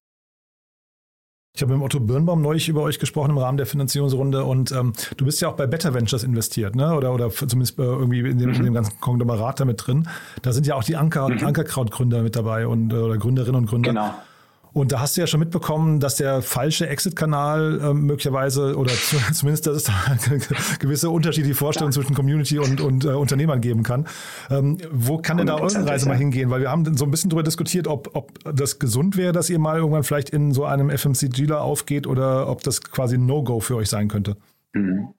[1.54, 4.94] Ich habe mit Otto Birnbaum neulich über euch gesprochen im Rahmen der Finanzierungsrunde und ähm,
[5.18, 6.94] du bist ja auch bei Better Ventures investiert, ne?
[6.94, 8.56] Oder, oder zumindest äh, irgendwie in dem, mhm.
[8.56, 10.08] in dem, ganzen Konglomerat da mit drin.
[10.40, 11.44] Da sind ja auch die Anker, mhm.
[11.44, 13.90] Ankerkraut-Gründer mit dabei und oder Gründerinnen und Gründer.
[13.90, 14.14] Genau.
[14.72, 19.16] Und da hast du ja schon mitbekommen, dass der falsche Exit-Kanal äh, möglicherweise oder zu,
[19.32, 19.92] zumindest, dass es da
[20.78, 24.06] gewisse unterschiedliche Vorstellungen zwischen Community und, und äh, Unternehmern geben kann.
[24.50, 26.50] Ähm, wo kann denn da eure Reise mal hingehen?
[26.50, 29.58] Weil wir haben so ein bisschen darüber diskutiert, ob, ob das gesund wäre, dass ihr
[29.58, 33.76] mal irgendwann vielleicht in so einem FMCGler aufgeht oder ob das quasi ein No-Go für
[33.76, 34.36] euch sein könnte.
[34.72, 35.14] Mhm.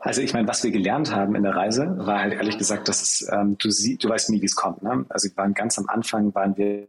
[0.00, 3.02] Also ich meine, was wir gelernt haben in der Reise, war halt ehrlich gesagt, dass
[3.02, 4.82] es, ähm, du, sie, du weißt nie, wie es kommt.
[4.82, 5.04] Ne?
[5.10, 6.88] Also wir waren ganz am Anfang, waren wir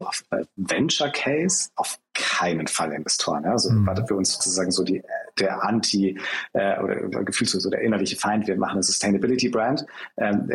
[0.00, 0.24] auf
[0.56, 3.44] Venture Case auf keinen Fall Investoren.
[3.44, 3.52] Ja?
[3.52, 3.86] Also mhm.
[3.86, 5.02] war für uns sozusagen so die,
[5.38, 6.18] der Anti
[6.52, 8.46] äh, oder, gefühlt so der innerliche Feind.
[8.46, 9.86] Wir machen eine Sustainability Brand.
[10.16, 10.48] Ähm,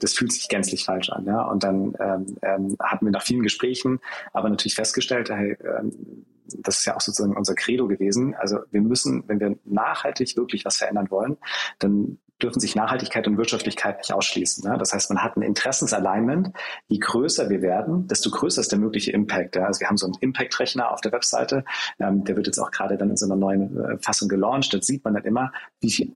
[0.00, 1.26] das fühlt sich gänzlich falsch an.
[1.26, 1.42] Ja?
[1.42, 4.00] Und dann ähm, ähm, hatten wir nach vielen Gesprächen
[4.32, 6.24] aber natürlich festgestellt, hey, ähm,
[6.60, 8.34] das ist ja auch sozusagen unser Credo gewesen.
[8.34, 11.36] Also wir müssen, wenn wir nachhaltig wirklich was verändern wollen,
[11.78, 14.68] dann dürfen sich Nachhaltigkeit und Wirtschaftlichkeit nicht ausschließen.
[14.68, 14.78] Ne?
[14.78, 16.50] Das heißt, man hat ein Interessensalignment.
[16.86, 19.56] Je größer wir werden, desto größer ist der mögliche Impact.
[19.56, 19.66] Ja?
[19.66, 21.64] Also wir haben so einen Impact-Rechner auf der Webseite.
[21.98, 24.72] Ähm, der wird jetzt auch gerade dann in so einer neuen äh, Fassung gelauncht.
[24.72, 26.14] Da sieht man dann immer, wie viel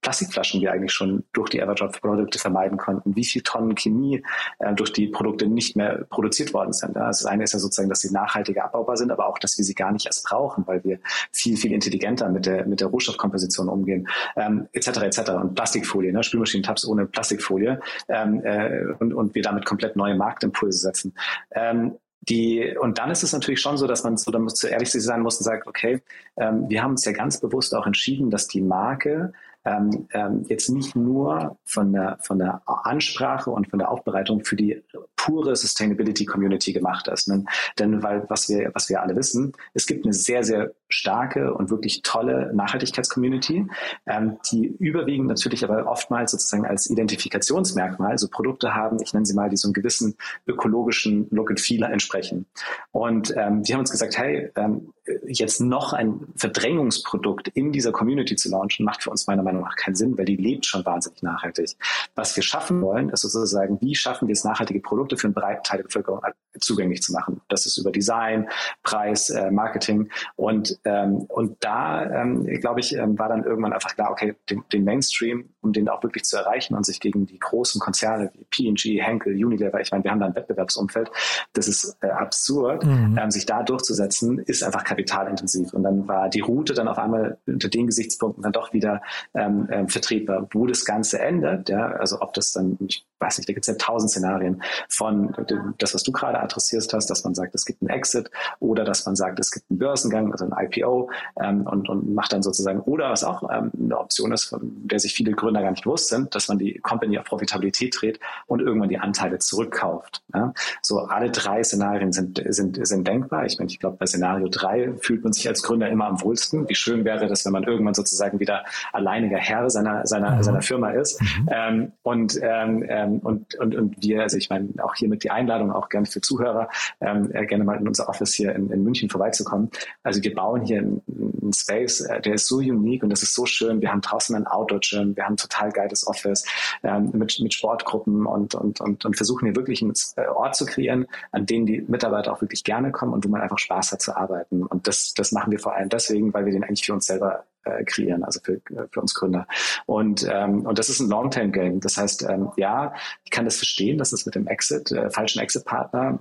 [0.00, 4.22] Plastikflaschen wir eigentlich schon durch die Everdrop-Produkte vermeiden konnten, wie viel Tonnen Chemie
[4.58, 6.96] äh, durch die Produkte nicht mehr produziert worden sind.
[6.96, 7.02] Ja.
[7.02, 9.64] Also das eine ist ja sozusagen, dass sie nachhaltiger abbaubar sind, aber auch, dass wir
[9.64, 10.98] sie gar nicht erst brauchen, weil wir
[11.32, 14.88] viel, viel intelligenter mit der, mit der Rohstoffkomposition umgehen, ähm, etc.
[15.02, 15.30] etc.
[15.30, 20.78] Und Plastikfolie, ne, Spülmaschinentabs ohne Plastikfolie ähm, äh, und, und wir damit komplett neue Marktimpulse
[20.78, 21.14] setzen.
[21.52, 24.68] Ähm, die, und dann ist es natürlich schon so, dass man so, da muss zu
[24.68, 26.02] ehrlich sein muss und sagt, okay,
[26.36, 29.32] ähm, wir haben uns ja ganz bewusst auch entschieden, dass die Marke
[29.68, 34.56] ähm, ähm, jetzt nicht nur von der, von der Ansprache und von der Aufbereitung für
[34.56, 34.82] die
[35.16, 37.28] pure Sustainability Community gemacht ist.
[37.28, 37.44] Ne?
[37.78, 41.70] Denn weil, was wir, was wir alle wissen, es gibt eine sehr, sehr starke und
[41.70, 43.66] wirklich tolle Nachhaltigkeitscommunity,
[44.06, 49.34] ähm, die überwiegend natürlich aber oftmals sozusagen als Identifikationsmerkmal so Produkte haben, ich nenne sie
[49.34, 52.46] mal, die so einem gewissen ökologischen Look and Feel entsprechen.
[52.90, 54.92] Und ähm, wir haben uns gesagt, hey, ähm,
[55.26, 59.76] jetzt noch ein Verdrängungsprodukt in dieser Community zu launchen, macht für uns meiner Meinung nach
[59.76, 61.76] keinen Sinn, weil die lebt schon wahnsinnig nachhaltig.
[62.14, 65.62] Was wir schaffen wollen, ist sozusagen, wie schaffen wir es, nachhaltige Produkte für einen breiten
[65.62, 66.22] Teil der Bevölkerung
[66.58, 67.40] zugänglich zu machen.
[67.48, 68.48] Das ist über Design,
[68.82, 73.94] Preis, äh, Marketing und ähm, und da ähm, glaube ich ähm, war dann irgendwann einfach
[73.94, 77.38] klar, okay, den, den Mainstream, um den auch wirklich zu erreichen und sich gegen die
[77.38, 81.10] großen Konzerne wie P&G, Henkel, Unilever, ich meine, wir haben da ein Wettbewerbsumfeld,
[81.52, 83.18] das ist äh, absurd, mhm.
[83.20, 85.72] ähm, sich da durchzusetzen, ist einfach kapitalintensiv.
[85.72, 89.02] Und dann war die Route dann auf einmal unter den Gesichtspunkten dann doch wieder
[89.34, 90.48] ähm, äh, vertretbar.
[90.52, 93.68] Wo das Ganze endet, ja, also ob das dann, ich weiß nicht, da gibt es
[93.68, 95.34] ja tausend Szenarien von
[95.78, 99.06] das, was du gerade adressierst hast, dass man sagt, es gibt einen Exit oder dass
[99.06, 102.80] man sagt, es gibt einen Börsengang, also ein IPO ähm, und, und macht dann sozusagen,
[102.80, 106.08] oder was auch ähm, eine Option ist, von der sich viele Gründer gar nicht bewusst
[106.08, 110.22] sind, dass man die Company auf Profitabilität dreht und irgendwann die Anteile zurückkauft.
[110.34, 110.52] Ja?
[110.82, 113.46] So alle drei Szenarien sind, sind, sind denkbar.
[113.46, 116.68] Ich meine, ich glaube, bei Szenario drei fühlt man sich als Gründer immer am wohlsten.
[116.68, 120.42] Wie schön wäre das, wenn man irgendwann sozusagen wieder alleiniger Herr seiner, seiner, mhm.
[120.42, 121.20] seiner Firma ist.
[121.20, 121.48] Mhm.
[121.50, 125.30] Ähm, und ähm, ähm, und, und, und wir, also ich meine, auch hier mit die
[125.30, 126.68] Einladung, auch gerne für Zuhörer,
[127.00, 129.70] ähm, äh, gerne mal in unser Office hier in, in München vorbeizukommen.
[130.02, 131.02] Also wir bauen hier einen,
[131.42, 133.80] einen Space, äh, der ist so unique und das ist so schön.
[133.80, 136.44] Wir haben draußen ein Outdoor-Gym, wir haben ein total geiles Office
[136.82, 140.66] ähm, mit, mit Sportgruppen und, und, und, und versuchen hier wirklich einen äh, Ort zu
[140.66, 144.02] kreieren, an dem die Mitarbeiter auch wirklich gerne kommen und wo man einfach Spaß hat
[144.02, 144.64] zu arbeiten.
[144.64, 147.44] Und das, das machen wir vor allem deswegen, weil wir den eigentlich für uns selber
[147.68, 149.46] äh, kreieren, also für, für uns Gründer.
[149.86, 151.80] Und, ähm, und das ist ein Long-Term-Game.
[151.80, 155.40] Das heißt, ähm, ja, ich kann das verstehen, dass es mit dem Exit, äh, falschen
[155.40, 156.18] Exit-Partner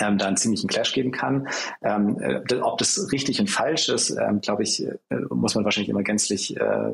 [0.00, 1.48] ähm, da einen ziemlichen Clash geben kann.
[1.82, 4.96] Ähm, äh, ob das richtig und falsch ist, ähm, glaube ich, äh,
[5.30, 6.92] muss man wahrscheinlich immer gänzlich äh,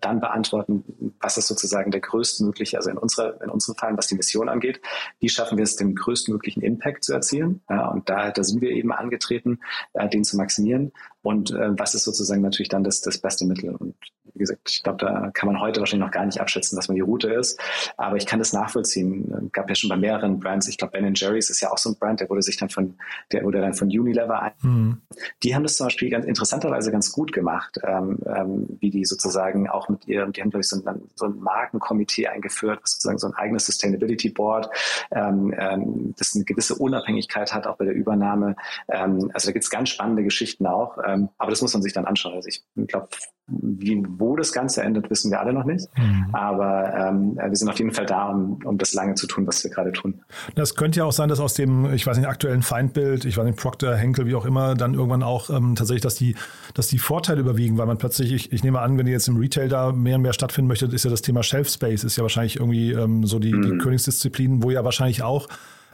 [0.00, 4.14] dann beantworten, was ist sozusagen der größtmögliche, also in unserer, in unserem Fall, was die
[4.14, 4.80] Mission angeht,
[5.20, 7.62] wie schaffen wir es, den größtmöglichen Impact zu erzielen?
[7.68, 9.60] Ja, und da, da sind wir eben angetreten,
[9.94, 10.92] äh, den zu maximieren.
[11.22, 13.74] Und äh, was ist sozusagen natürlich dann das, das beste Mittel?
[13.74, 13.94] Und
[14.36, 16.94] wie gesagt, ich glaube, da kann man heute wahrscheinlich noch gar nicht abschätzen, was man
[16.94, 17.58] die Route ist.
[17.96, 19.32] Aber ich kann das nachvollziehen.
[19.46, 21.90] Es gab ja schon bei mehreren Brands, ich glaube, Ben Jerry's ist ja auch so
[21.90, 22.96] ein Brand, der wurde sich dann von,
[23.32, 24.52] der wurde dann von Unilever ein.
[24.62, 25.02] Mhm.
[25.42, 29.68] Die haben das zum Beispiel ganz interessanterweise ganz gut gemacht, ähm, ähm, wie die sozusagen
[29.68, 33.18] auch mit ihrem, die haben, glaube ich, so ein, so ein Markenkomitee eingeführt, was sozusagen
[33.18, 34.68] so ein eigenes Sustainability Board,
[35.12, 38.56] ähm, ähm, das eine gewisse Unabhängigkeit hat, auch bei der Übernahme.
[38.88, 40.98] Ähm, also da gibt es ganz spannende Geschichten auch.
[41.06, 42.34] Ähm, aber das muss man sich dann anschauen.
[42.34, 43.08] Also ich glaube,
[43.48, 45.86] wie, wo das Ganze endet, wissen wir alle noch nicht.
[45.96, 46.26] Mhm.
[46.32, 49.62] Aber ähm, wir sind auf jeden Fall da, um, um das lange zu tun, was
[49.62, 50.20] wir gerade tun.
[50.56, 53.44] Das könnte ja auch sein, dass aus dem, ich weiß nicht, aktuellen Feindbild, ich weiß
[53.44, 56.34] nicht, Procter, Henkel, wie auch immer, dann irgendwann auch ähm, tatsächlich, dass die,
[56.74, 59.36] dass die Vorteile überwiegen, weil man plötzlich, ich, ich nehme an, wenn ihr jetzt im
[59.36, 62.22] Retail da mehr und mehr stattfinden möchtet, ist ja das Thema Shelf Space, ist ja
[62.22, 63.62] wahrscheinlich irgendwie ähm, so die, mhm.
[63.62, 65.48] die Königsdisziplin, wo ja wahrscheinlich auch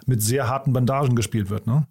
[0.07, 1.87] mit sehr harten Bandagen gespielt wird, ne?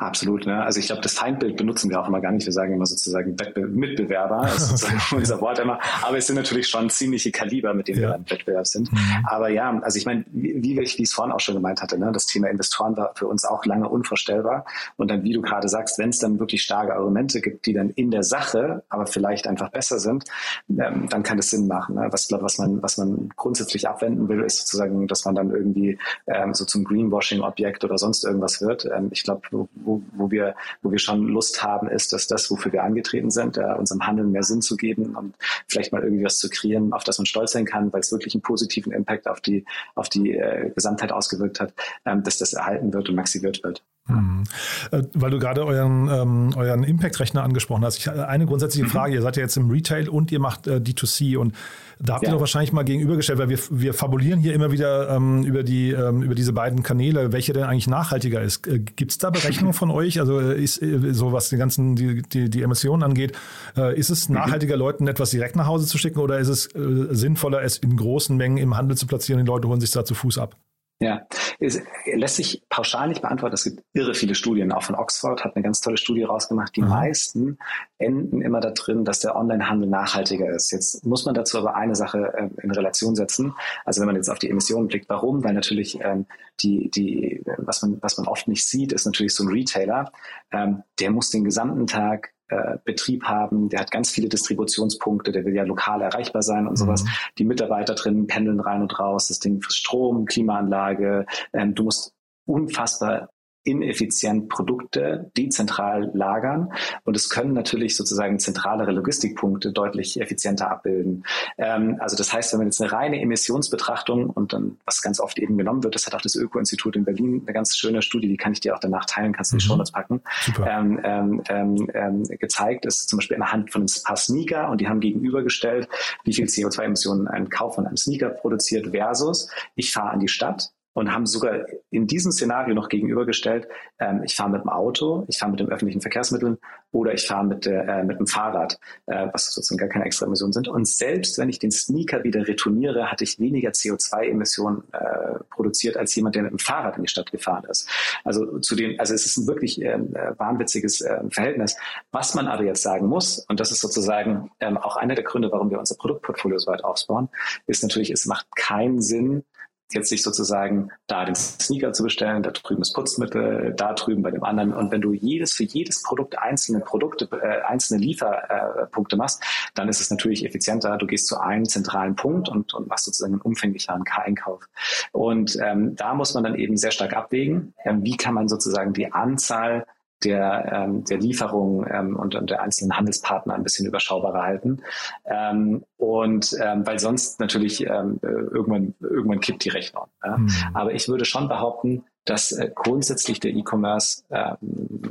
[0.00, 0.46] Absolut.
[0.46, 0.62] Ne?
[0.62, 2.46] Also ich glaube, das Feindbild benutzen wir auch immer gar nicht.
[2.46, 5.78] Wir sagen immer sozusagen Wettbe Mitbewerber, ist sozusagen unser Wort immer.
[6.02, 8.08] Aber es sind natürlich schon ziemliche Kaliber, mit denen ja.
[8.08, 8.90] wir im Wettbewerb sind.
[8.90, 8.98] Mhm.
[9.24, 12.10] Aber ja, also ich meine, wie, wie ich es vorhin auch schon gemeint hatte, ne?
[12.12, 14.64] das Thema Investoren war für uns auch lange unvorstellbar.
[14.96, 17.90] Und dann, wie du gerade sagst, wenn es dann wirklich starke Argumente gibt, die dann
[17.90, 20.24] in der Sache aber vielleicht einfach besser sind,
[20.70, 21.96] ähm, dann kann das Sinn machen.
[21.96, 22.08] Ne?
[22.10, 25.98] Was, glaub, was, man, was man grundsätzlich abwenden will, ist sozusagen, dass man dann irgendwie
[26.26, 28.86] ähm, so zum Greenwashing-Objekt oder sonst irgendwas wird.
[28.86, 29.42] Ähm, ich glaube,
[29.90, 33.56] wo wo, wir, wo wir schon Lust haben, ist, dass das, wofür wir angetreten sind,
[33.56, 35.34] äh, unserem Handeln mehr Sinn zu geben und
[35.66, 38.34] vielleicht mal irgendwie was zu kreieren, auf das man stolz sein kann, weil es wirklich
[38.34, 41.74] einen positiven Impact auf die, auf die äh, Gesamtheit ausgewirkt hat,
[42.04, 43.82] ähm, dass das erhalten wird und maximiert wird.
[44.10, 44.44] Mhm.
[44.90, 47.98] Äh, weil du gerade euren, ähm, euren Impact-Rechner angesprochen hast.
[47.98, 48.90] Ich, äh, eine grundsätzliche mhm.
[48.90, 49.14] Frage.
[49.14, 51.54] Ihr seid ja jetzt im Retail und ihr macht äh, D2C und
[52.02, 52.30] da habt ja.
[52.30, 55.90] ihr doch wahrscheinlich mal gegenübergestellt, weil wir, wir fabulieren hier immer wieder ähm, über, die,
[55.90, 58.66] ähm, über diese beiden Kanäle, welche denn eigentlich nachhaltiger ist.
[58.66, 60.18] Äh, Gibt es da Berechnungen von euch?
[60.18, 63.32] Also äh, ist äh, so, was die ganzen, die, die, die Emissionen angeht,
[63.76, 64.36] äh, ist es mhm.
[64.36, 68.36] nachhaltiger, Leuten etwas direkt nach Hause zu schicken oder ist es sinnvoller, es in großen
[68.36, 69.44] Mengen im Handel zu platzieren?
[69.44, 70.56] Die Leute holen sich da zu Fuß ab?
[71.02, 71.26] Ja,
[71.58, 73.54] es lässt sich pauschal nicht beantworten.
[73.54, 74.70] Es gibt irre viele Studien.
[74.70, 76.76] Auch von Oxford hat eine ganz tolle Studie rausgemacht.
[76.76, 76.88] Die mhm.
[76.88, 77.58] meisten
[77.96, 80.72] enden immer da drin, dass der Onlinehandel nachhaltiger ist.
[80.72, 83.54] Jetzt muss man dazu aber eine Sache äh, in Relation setzen.
[83.86, 85.42] Also wenn man jetzt auf die Emissionen blickt, warum?
[85.42, 86.26] Weil natürlich ähm,
[86.60, 90.12] die, die, was man, was man oft nicht sieht, ist natürlich so ein Retailer,
[90.52, 95.44] ähm, der muss den gesamten Tag äh, Betrieb haben, der hat ganz viele Distributionspunkte, der
[95.44, 97.04] will ja lokal erreichbar sein und sowas.
[97.04, 97.08] Mhm.
[97.38, 102.14] Die Mitarbeiter drin pendeln rein und raus, das Ding für Strom, Klimaanlage, ähm, du musst
[102.46, 103.30] unfassbar
[103.64, 106.72] ineffizient Produkte dezentral lagern
[107.04, 111.24] und es können natürlich sozusagen zentralere Logistikpunkte deutlich effizienter abbilden.
[111.58, 115.38] Ähm, also das heißt, wenn man jetzt eine reine Emissionsbetrachtung und dann, was ganz oft
[115.38, 118.36] eben genommen wird, das hat auch das Öko-Institut in Berlin eine ganz schöne Studie, die
[118.36, 119.68] kann ich dir auch danach teilen, kannst du die mhm.
[119.68, 120.22] Show packen,
[120.66, 124.88] ähm, ähm, ähm, ähm, gezeigt ist zum Beispiel anhand von ein paar Sneaker und die
[124.88, 125.88] haben gegenübergestellt,
[126.24, 130.72] wie viel CO2-Emissionen ein Kauf von einem Sneaker produziert versus ich fahre an die Stadt
[130.92, 135.38] und haben sogar in diesem Szenario noch gegenübergestellt, ähm, ich fahre mit dem Auto, ich
[135.38, 136.58] fahre mit den öffentlichen Verkehrsmitteln
[136.92, 140.52] oder ich fahre mit, äh, mit dem Fahrrad, äh, was sozusagen gar keine extra Emissionen
[140.52, 140.68] sind.
[140.68, 146.14] Und selbst wenn ich den Sneaker wieder retourniere, hatte ich weniger CO2-Emissionen äh, produziert als
[146.14, 147.88] jemand, der mit dem Fahrrad in die Stadt gefahren ist.
[148.24, 151.76] Also zu den, also es ist ein wirklich ähm, äh, wahnwitziges äh, Verhältnis.
[152.10, 155.52] Was man aber jetzt sagen muss, und das ist sozusagen ähm, auch einer der Gründe,
[155.52, 157.28] warum wir unser Produktportfolio so weit aufbauen,
[157.66, 159.44] ist natürlich, es macht keinen Sinn,
[159.92, 164.30] jetzt sich sozusagen da den Sneaker zu bestellen, da drüben das Putzmittel, da drüben bei
[164.30, 164.72] dem anderen.
[164.72, 169.42] Und wenn du jedes für jedes Produkt einzelne Produkte, äh, einzelne Lieferpunkte machst,
[169.74, 170.96] dann ist es natürlich effizienter.
[170.96, 174.68] Du gehst zu einem zentralen Punkt und, und machst sozusagen einen umfänglicheren Einkauf.
[175.12, 178.92] Und ähm, da muss man dann eben sehr stark abwägen, ähm, wie kann man sozusagen
[178.92, 179.84] die Anzahl
[180.24, 184.82] der, ähm, der Lieferung ähm, und, und der einzelnen Handelspartner ein bisschen überschaubarer halten.
[185.24, 190.06] Ähm, und ähm, weil sonst natürlich ähm, irgendwann, irgendwann kippt die Rechnung.
[190.24, 190.38] Ja?
[190.38, 190.50] Mhm.
[190.74, 194.54] Aber ich würde schon behaupten, dass äh, grundsätzlich der E-Commerce äh,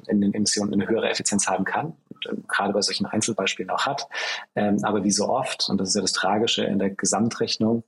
[0.08, 3.86] in den Emissionen eine höhere Effizienz haben kann und äh, gerade bei solchen Einzelbeispielen auch
[3.86, 4.08] hat.
[4.56, 7.84] Ähm, aber wie so oft, und das ist ja das Tragische in der Gesamtrechnung,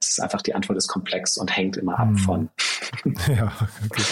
[0.00, 2.18] es ist einfach die Antwort ist komplex und hängt immer ab mhm.
[2.18, 2.48] von.
[3.28, 3.52] Ja,
[3.84, 4.02] okay.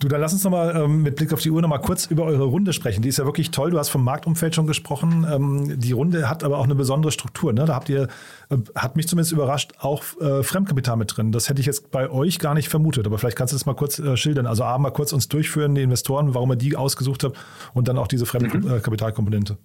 [0.00, 2.44] Du, dann lass uns nochmal ähm, mit Blick auf die Uhr nochmal kurz über eure
[2.44, 3.02] Runde sprechen.
[3.02, 3.70] Die ist ja wirklich toll.
[3.70, 5.26] Du hast vom Marktumfeld schon gesprochen.
[5.30, 7.52] Ähm, die Runde hat aber auch eine besondere Struktur.
[7.52, 7.66] Ne?
[7.66, 8.08] Da habt ihr,
[8.48, 11.32] äh, hat mich zumindest überrascht, auch äh, Fremdkapital mit drin.
[11.32, 13.06] Das hätte ich jetzt bei euch gar nicht vermutet.
[13.06, 14.46] Aber vielleicht kannst du das mal kurz äh, schildern.
[14.46, 17.36] Also A, mal kurz uns durchführen, die Investoren, warum ihr die ausgesucht habt
[17.74, 19.52] und dann auch diese Fremdkapitalkomponente.
[19.52, 19.58] Mhm.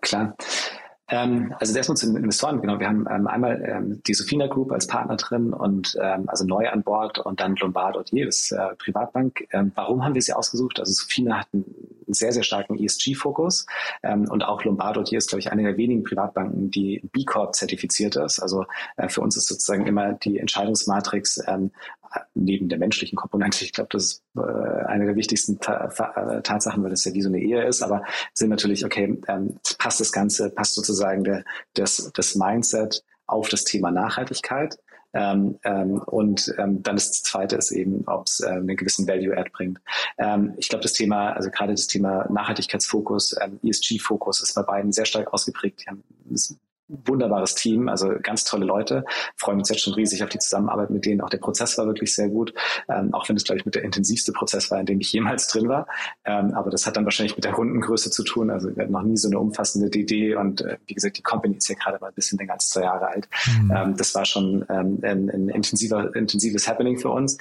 [0.00, 0.34] Klar.
[1.10, 2.78] Ähm, also erstmal zu den Investoren, genau.
[2.78, 6.68] Wir haben ähm, einmal ähm, die Sofina Group als Partner drin und ähm, also neu
[6.68, 9.46] an Bord und dann Lombardo das äh, Privatbank.
[9.52, 10.78] Ähm, warum haben wir sie ausgesucht?
[10.78, 11.64] Also Sofina hat einen,
[12.12, 13.66] sehr, sehr starken ESG-Fokus
[14.02, 18.16] ähm, und auch Lombardo ist, glaube ich, eine der wenigen Privatbanken, die B Corp zertifiziert
[18.16, 18.40] ist.
[18.40, 21.70] Also äh, für uns ist sozusagen immer die Entscheidungsmatrix ähm,
[22.34, 26.82] neben der menschlichen Komponente, ich glaube, das ist äh, eine der wichtigsten Ta äh, Tatsachen,
[26.82, 30.12] weil das ja wie so eine Ehe ist, aber sind natürlich, okay, ähm, passt das
[30.12, 31.44] Ganze, passt sozusagen der,
[31.74, 34.78] das, das Mindset auf das Thema Nachhaltigkeit.
[35.12, 39.50] Ähm, ähm, und ähm, dann das Zweite ist eben, ob es äh, einen gewissen Value-Add
[39.52, 39.80] bringt.
[40.18, 44.92] Ähm, ich glaube, das Thema, also gerade das Thema Nachhaltigkeitsfokus, ähm, ESG-Fokus ist bei beiden
[44.92, 45.82] sehr stark ausgeprägt.
[45.82, 46.04] Die haben
[47.06, 49.04] wunderbares Team, also ganz tolle Leute.
[49.36, 51.20] Freuen uns jetzt schon riesig auf die Zusammenarbeit mit denen.
[51.20, 52.52] Auch der Prozess war wirklich sehr gut,
[52.88, 55.48] ähm, auch wenn es, glaube ich, mit der intensivste Prozess war, in dem ich jemals
[55.48, 55.86] drin war.
[56.24, 58.50] Ähm, aber das hat dann wahrscheinlich mit der Rundengröße zu tun.
[58.50, 61.56] Also wir hatten noch nie so eine umfassende DD und äh, wie gesagt, die Company
[61.56, 63.28] ist ja gerade mal ein bisschen länger als zwei Jahre alt.
[63.46, 63.72] Mhm.
[63.74, 67.38] Ähm, das war schon ähm, ein, ein intensiver, intensives Happening für uns.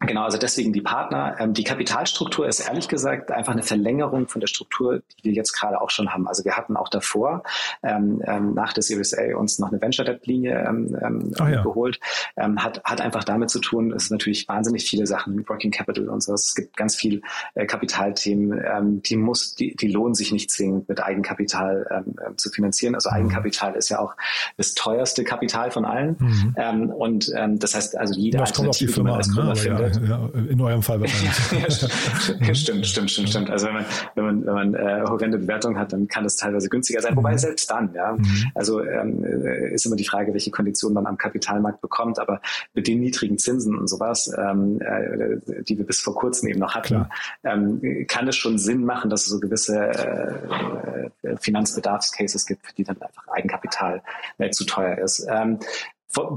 [0.00, 1.36] Genau, also deswegen die Partner.
[1.38, 5.52] Ähm, die Kapitalstruktur ist ehrlich gesagt einfach eine Verlängerung von der Struktur, die wir jetzt
[5.52, 6.26] gerade auch schon haben.
[6.26, 7.42] Also wir hatten auch davor
[7.82, 11.62] ähm, ähm, nach der Series A uns noch eine Venture Debt Linie ähm ja.
[11.62, 12.00] geholt.
[12.36, 16.08] Ähm, hat, hat einfach damit zu tun, es ist natürlich wahnsinnig viele Sachen, Working Capital
[16.08, 16.34] und so.
[16.34, 17.22] Es gibt ganz viel
[17.54, 22.04] äh, Kapitalthemen, die muss, die, die lohnen sich nicht zwingend mit Eigenkapital
[22.36, 22.94] zu finanzieren.
[22.94, 23.16] Also mhm.
[23.16, 24.14] Eigenkapital ist ja auch
[24.56, 26.16] das teuerste Kapital von allen.
[26.18, 26.90] Mhm.
[26.90, 29.83] Und das heißt, also jede das Alternative, die man als Gründer ne?
[29.88, 31.52] Ja, in eurem Fall wahrscheinlich.
[32.40, 33.50] ja, stimmt, stimmt, stimmt, stimmt.
[33.50, 36.68] Also wenn man, wenn man, wenn man äh, horrende Bewertungen hat, dann kann das teilweise
[36.68, 37.12] günstiger sein.
[37.12, 37.18] Mhm.
[37.18, 38.12] Wobei selbst dann, ja.
[38.12, 38.50] Mhm.
[38.54, 42.18] Also ähm, äh, ist immer die Frage, welche Konditionen man am Kapitalmarkt bekommt.
[42.18, 42.40] Aber
[42.74, 46.74] mit den niedrigen Zinsen und sowas, ähm, äh, die wir bis vor kurzem eben noch
[46.74, 47.06] hatten,
[47.44, 52.74] ähm, kann es schon Sinn machen, dass es so gewisse äh, äh Finanzbedarfscases gibt, für
[52.74, 54.02] die dann einfach Eigenkapital
[54.38, 55.26] äh, zu teuer ist.
[55.28, 55.58] Ähm,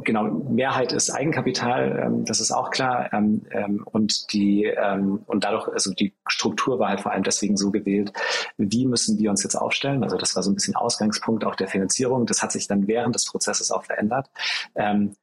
[0.04, 3.12] genau, Mehrheit ist Eigenkapital, ähm, das ist auch klar.
[3.14, 7.58] Ähm, ähm, und die ähm, und dadurch, also die Struktur war halt vor allem deswegen
[7.58, 8.12] so gewählt,
[8.58, 10.04] wie müssen wir uns jetzt aufstellen?
[10.04, 12.26] Also das war so ein bisschen Ausgangspunkt auch der Finanzierung.
[12.26, 14.30] Das hat sich dann während des Prozesses auch verändert.
[14.76, 15.16] Ähm,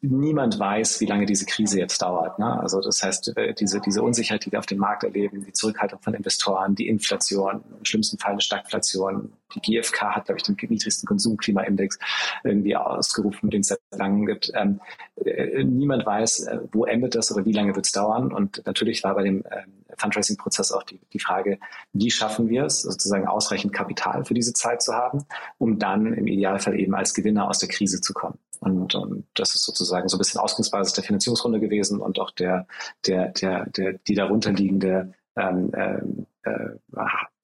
[0.00, 2.38] niemand weiß, wie lange diese Krise jetzt dauert.
[2.38, 2.60] Ne?
[2.60, 6.00] Also das heißt, äh, diese, diese Unsicherheit, die wir auf dem Markt erleben, die Zurückhaltung
[6.00, 10.56] von Investoren, die Inflation, im schlimmsten Fall eine Stagflation, die GfK hat, glaube ich, den
[10.68, 11.98] niedrigsten Konsumklimaindex
[12.44, 14.52] irgendwie ausgerufen, den es seit langem gibt.
[14.54, 14.80] Ähm,
[15.24, 18.32] äh, niemand weiß, äh, wo endet das oder wie lange wird es dauern.
[18.32, 21.58] Und natürlich war bei dem ähm, Fundraising-Prozess auch die, die Frage,
[21.92, 25.24] wie schaffen wir es, sozusagen ausreichend Kapital für diese Zeit zu haben,
[25.58, 28.38] um dann im Idealfall eben als Gewinner aus der Krise zu kommen.
[28.60, 32.66] Und, und das ist sozusagen so ein bisschen Ausgangsbasis der Finanzierungsrunde gewesen und auch der,
[33.06, 35.98] der, der, der die darunterliegende ähm, äh,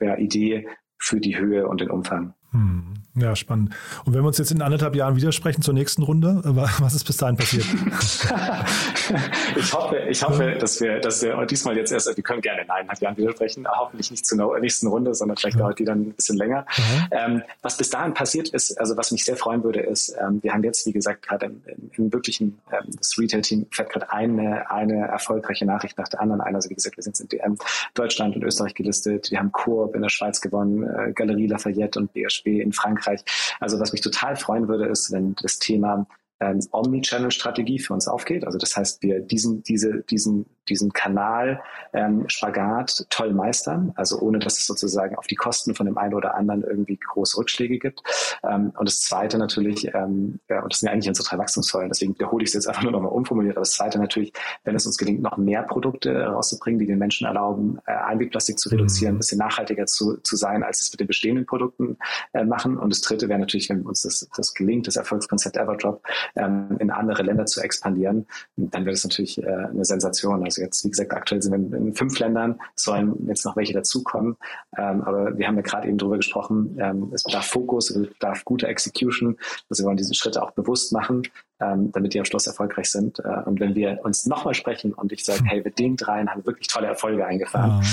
[0.00, 2.34] äh, Idee für die Höhe und den Umfang.
[2.52, 2.94] Hm.
[3.14, 3.74] Ja, spannend.
[4.04, 7.04] Und wenn wir uns jetzt in anderthalb Jahren widersprechen zur nächsten Runde, äh, was ist
[7.04, 7.64] bis dahin passiert?
[9.56, 12.70] ich hoffe, ich hoffe, dass wir, dass wir diesmal jetzt erst, wir können gerne in
[12.70, 16.37] eineinhalb Jahren widersprechen, hoffentlich nicht zur nächsten Runde, sondern vielleicht dauert die dann ein bisschen
[16.37, 16.64] länger.
[16.76, 17.08] Mhm.
[17.11, 20.52] Ähm, was bis dahin passiert ist, also was mich sehr freuen würde, ist, ähm, wir
[20.52, 21.62] haben jetzt, wie gesagt, gerade im,
[21.96, 26.54] im, wirklichen, ähm, das Retail-Team fährt gerade eine, eine erfolgreiche Nachricht nach der anderen ein.
[26.54, 27.58] Also wie gesagt, wir sind in DM
[27.94, 32.12] Deutschland und Österreich gelistet, wir haben Coop in der Schweiz gewonnen, äh, Galerie Lafayette und
[32.42, 33.20] BHB in Frankreich.
[33.61, 36.07] Also was mich total freuen würde, ist, wenn das Thema
[36.40, 38.44] ähm, Omnichannel-Strategie für uns aufgeht.
[38.44, 41.61] Also das heißt, wir diesen, diese, diesen diesen Kanal
[41.92, 46.14] ähm, Spagat toll meistern, also ohne dass es sozusagen auf die Kosten von dem einen
[46.14, 48.03] oder anderen irgendwie große Rückschläge gibt.
[48.44, 51.88] Ähm, und das Zweite natürlich, ähm, ja, und das sind ja eigentlich unsere drei Wachstumssäulen,
[51.88, 54.33] deswegen wiederhole ich es jetzt einfach nur nochmal umformuliert, aber das Zweite natürlich,
[54.64, 58.68] wenn es uns gelingt, noch mehr Produkte rauszubringen, die den Menschen erlauben, äh, Einwegplastik zu
[58.68, 59.16] reduzieren, mhm.
[59.16, 61.96] ein bisschen nachhaltiger zu, zu sein, als es mit den bestehenden Produkten
[62.33, 62.77] äh, machen.
[62.77, 66.03] Und das Dritte wäre natürlich, wenn uns das, das gelingt, das Erfolgskonzept Everdrop
[66.36, 70.44] ähm, in andere Länder zu expandieren, dann wäre das natürlich äh, eine Sensation.
[70.44, 74.36] Also jetzt, wie gesagt, aktuell sind wir in, fünf Ländern, sollen jetzt noch welche dazukommen.
[74.76, 78.44] Ähm, aber wir haben ja gerade eben darüber gesprochen, ähm, es bedarf Fokus, es bedarf
[78.44, 79.36] guter Execution.
[79.70, 81.22] Also wir wollen diese Schritte auch bewusst machen,
[81.60, 83.18] ähm, damit die am Schluss erfolgreich sind.
[83.20, 86.42] Äh, und wenn wir uns nochmal sprechen und ich sage, hey, mit den dreien haben
[86.42, 87.84] wir wirklich tolle Erfolge eingefahren,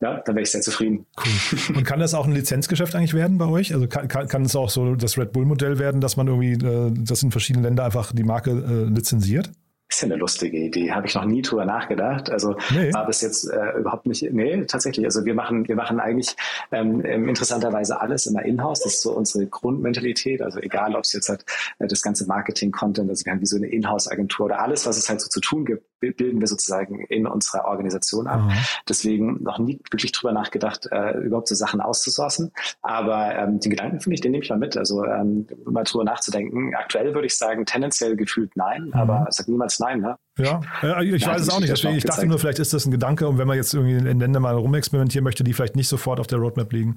[0.00, 0.20] ja.
[0.24, 1.06] dann wäre ich sehr zufrieden.
[1.16, 1.76] Cool.
[1.76, 3.74] Und kann das auch ein Lizenzgeschäft eigentlich werden bei euch?
[3.74, 6.92] Also kann, kann, kann es auch so das Red Bull-Modell werden, dass man irgendwie äh,
[6.92, 9.50] das in verschiedenen Ländern einfach die Marke äh, lizenziert?
[9.90, 10.92] Ist ja eine lustige Idee.
[10.92, 12.30] Habe ich noch nie drüber nachgedacht.
[12.30, 12.92] Also nee.
[12.94, 14.22] war bis jetzt äh, überhaupt nicht.
[14.32, 15.04] Nee, tatsächlich.
[15.04, 16.36] Also wir machen, wir machen eigentlich
[16.70, 18.80] ähm, interessanterweise alles immer in-house.
[18.80, 20.42] Das ist so unsere Grundmentalität.
[20.42, 21.44] Also egal, ob es jetzt halt
[21.80, 25.08] äh, das ganze Marketing-Content, also wir haben wie so eine Inhouse-Agentur oder alles, was es
[25.08, 28.40] halt so zu tun gibt, bilden wir sozusagen in unserer Organisation ab.
[28.42, 28.52] Mhm.
[28.88, 32.52] Deswegen noch nie wirklich drüber nachgedacht, äh, überhaupt so Sachen auszusourcen.
[32.80, 34.76] Aber ähm, den Gedanken finde ich, den nehme ich mal mit.
[34.76, 36.74] Also ähm, mal drüber nachzudenken.
[36.74, 38.94] Aktuell würde ich sagen, tendenziell gefühlt nein, mhm.
[38.94, 40.02] aber sag niemals nein.
[40.02, 40.16] Ne?
[40.38, 40.60] Ja,
[41.02, 41.70] ich ja, weiß es auch nicht.
[41.70, 44.18] Deswegen, ich dachte nur, vielleicht ist das ein Gedanke und wenn man jetzt irgendwie in
[44.18, 46.96] Ländern mal rumexperimentieren möchte, die vielleicht nicht sofort auf der Roadmap liegen,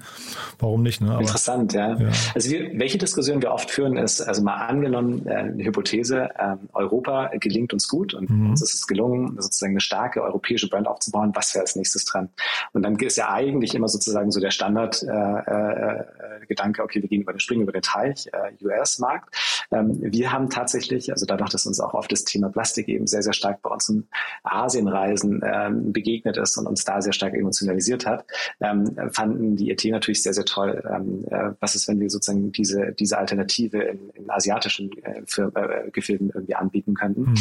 [0.58, 1.00] warum nicht?
[1.00, 1.10] Ne?
[1.10, 1.94] Aber, Interessant, ja.
[1.94, 2.08] ja.
[2.34, 6.56] Also wir, welche Diskussion wir oft führen, ist, also mal angenommen, äh, eine Hypothese, äh,
[6.72, 8.50] Europa gelingt uns gut und mhm.
[8.50, 12.28] uns ist es gelungen, sozusagen eine starke europäische Brand aufzubauen, was wäre als nächstes dran?
[12.72, 17.22] Und dann ist ja eigentlich immer sozusagen so der Standard-Gedanke, äh, äh okay, wir gehen
[17.22, 19.34] über den Springen über den Teich, äh, US-Markt.
[19.70, 23.22] Ähm, wir haben tatsächlich, also dadurch, dass uns auch oft das Thema Plastik eben sehr,
[23.22, 24.08] sehr stark bei unseren
[24.42, 28.24] Asienreisen ähm, begegnet ist und uns da sehr stark emotionalisiert hat,
[28.60, 30.82] ähm, fanden die ET natürlich sehr, sehr toll.
[30.90, 35.52] Ähm, äh, was ist, wenn wir sozusagen diese, diese Alternative in, in asiatischen äh, für,
[35.54, 37.22] äh, Gefilden irgendwie anbieten könnten?
[37.22, 37.38] Mhm.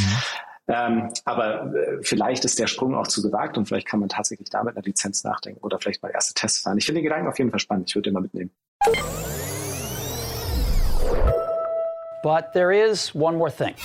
[0.67, 4.49] Ähm, aber äh, vielleicht ist der Sprung auch zu gewagt und vielleicht kann man tatsächlich
[4.49, 6.77] damit eine Lizenz nachdenken oder vielleicht mal erste Tests fahren.
[6.77, 7.89] Ich finde den Gedanken auf jeden Fall spannend.
[7.89, 8.51] Ich würde den mal mitnehmen.
[12.23, 13.75] But there is one more thing.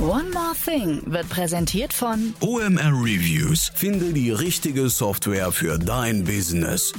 [0.00, 3.70] One More Thing wird präsentiert von OMR Reviews.
[3.74, 6.94] Finde die richtige Software für dein Business.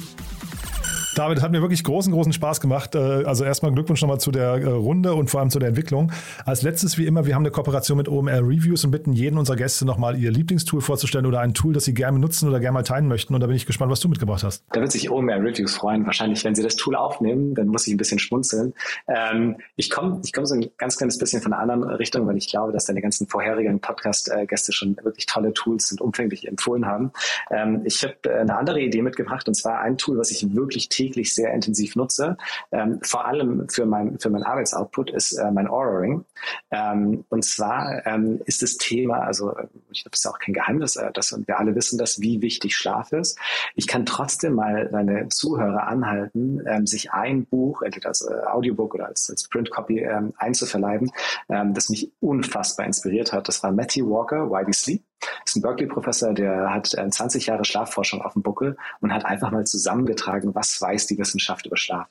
[1.14, 2.94] David, hat mir wirklich großen, großen Spaß gemacht.
[2.94, 6.10] Äh, also erstmal Glückwunsch nochmal zu der äh, Runde und vor allem zu der Entwicklung.
[6.46, 9.56] Als letztes, wie immer, wir haben eine Kooperation mit OMR Reviews und bitten jeden unserer
[9.56, 12.82] Gäste nochmal ihr Lieblingstool vorzustellen oder ein Tool, das sie gerne nutzen oder gerne mal
[12.82, 13.34] teilen möchten.
[13.34, 14.64] Und da bin ich gespannt, was du mitgebracht hast.
[14.72, 16.06] Da wird sich OMR Reviews freuen.
[16.06, 18.72] Wahrscheinlich, wenn sie das Tool aufnehmen, dann muss ich ein bisschen schmunzeln.
[19.06, 22.38] Ähm, ich komme ich komm so ein ganz kleines bisschen von einer anderen Richtung, weil
[22.38, 27.12] ich glaube, dass deine ganzen vorherigen Podcast-Gäste schon wirklich tolle Tools und umfänglich empfohlen haben.
[27.50, 30.88] Ähm, ich habe äh, eine andere Idee mitgebracht und zwar ein Tool, was ich wirklich
[30.88, 32.36] täglich sehr intensiv nutze,
[32.70, 36.24] ähm, vor allem für mein, für mein Arbeitsoutput, ist äh, mein Aura-Ring.
[36.70, 39.52] Ähm, und zwar ähm, ist das Thema, also
[39.90, 42.76] ich glaube, es ist auch kein Geheimnis, äh, dass wir alle wissen, dass wie wichtig
[42.76, 43.38] Schlaf ist.
[43.74, 48.94] Ich kann trotzdem mal deine Zuhörer anhalten, ähm, sich ein Buch, entweder als äh, Audiobook
[48.94, 51.10] oder als, als Print-Copy ähm, einzuverleiben,
[51.48, 53.48] ähm, das mich unfassbar inspiriert hat.
[53.48, 55.02] Das war Matthew Walker, Why We Sleep.
[55.22, 59.50] Das ist ein Berkeley-Professor, der hat 20 Jahre Schlafforschung auf dem Buckel und hat einfach
[59.50, 62.06] mal zusammengetragen, was weiß die Wissenschaft über Schlaf.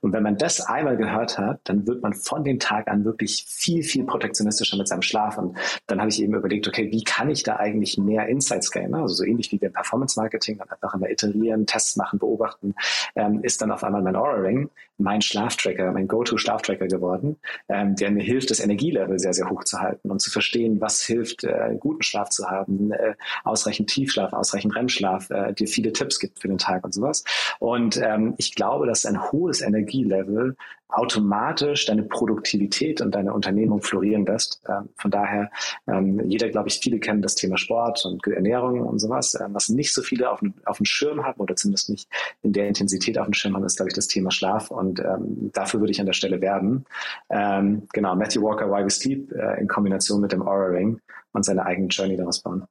[0.00, 3.44] Und wenn man das einmal gehört hat, dann wird man von dem Tag an wirklich
[3.48, 5.38] viel, viel protektionistischer mit seinem Schlaf.
[5.38, 8.94] Und dann habe ich eben überlegt, okay, wie kann ich da eigentlich mehr Insights gainen?
[8.94, 12.74] Also so ähnlich wie wir Performance Marketing, dann einfach immer iterieren, Tests machen, beobachten,
[13.14, 17.36] ähm, ist dann auf einmal mein Aura Ring mein Schlaftracker, mein Go-To-Schlaftracker geworden,
[17.68, 21.02] ähm, der mir hilft, das Energielevel sehr, sehr hoch zu halten und zu verstehen, was
[21.02, 26.18] hilft, äh, guten Schlaf zu haben, äh, ausreichend Tiefschlaf, ausreichend REM-Schlaf, äh, dir viele Tipps
[26.18, 27.24] gibt für den Tag und sowas.
[27.58, 30.56] Und ähm, ich glaube, dass ein hohes Energielevel
[30.94, 34.62] automatisch deine Produktivität und deine Unternehmung florieren lässt.
[34.68, 35.50] Ähm, von daher,
[35.86, 39.36] ähm, jeder, glaube ich, viele kennen das Thema Sport und Ernährung und sowas.
[39.40, 42.08] Ähm, was nicht so viele auf, auf dem Schirm haben oder zumindest nicht
[42.42, 44.70] in der Intensität auf dem Schirm haben, ist, glaube ich, das Thema Schlaf.
[44.70, 46.84] Und ähm, dafür würde ich an der Stelle werben.
[47.30, 51.00] Ähm, genau, Matthew Walker, Why We Sleep äh, in Kombination mit dem Aura Ring
[51.32, 52.64] und seine eigene Journey daraus bauen.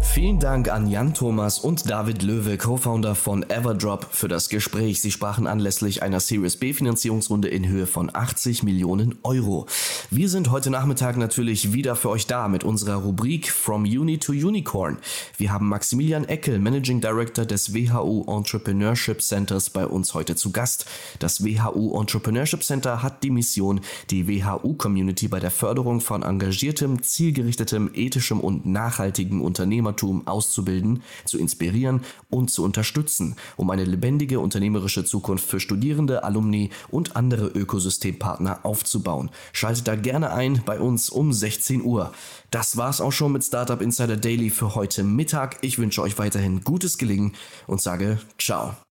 [0.00, 5.00] Vielen Dank an Jan Thomas und David Löwe, Co-Founder von Everdrop, für das Gespräch.
[5.00, 9.66] Sie sprachen anlässlich einer Series B Finanzierungsrunde in Höhe von 80 Millionen Euro.
[10.10, 14.32] Wir sind heute Nachmittag natürlich wieder für euch da mit unserer Rubrik From Uni to
[14.32, 14.98] Unicorn.
[15.36, 20.86] Wir haben Maximilian Eckel, Managing Director des WHU Entrepreneurship Centers, bei uns heute zu Gast.
[21.18, 23.80] Das WHU Entrepreneurship Center hat die Mission,
[24.10, 31.38] die WHU-Community bei der Förderung von engagiertem, zielgerichtetem, ethischem und nachhaltigem Unternehmertum Unternehmertum auszubilden, zu
[31.38, 38.60] inspirieren und zu unterstützen, um eine lebendige unternehmerische Zukunft für Studierende, Alumni und andere Ökosystempartner
[38.64, 39.30] aufzubauen.
[39.52, 42.12] Schaltet da gerne ein bei uns um 16 Uhr.
[42.50, 45.58] Das war's auch schon mit Startup Insider Daily für heute Mittag.
[45.62, 47.32] Ich wünsche euch weiterhin gutes Gelingen
[47.66, 48.87] und sage ciao.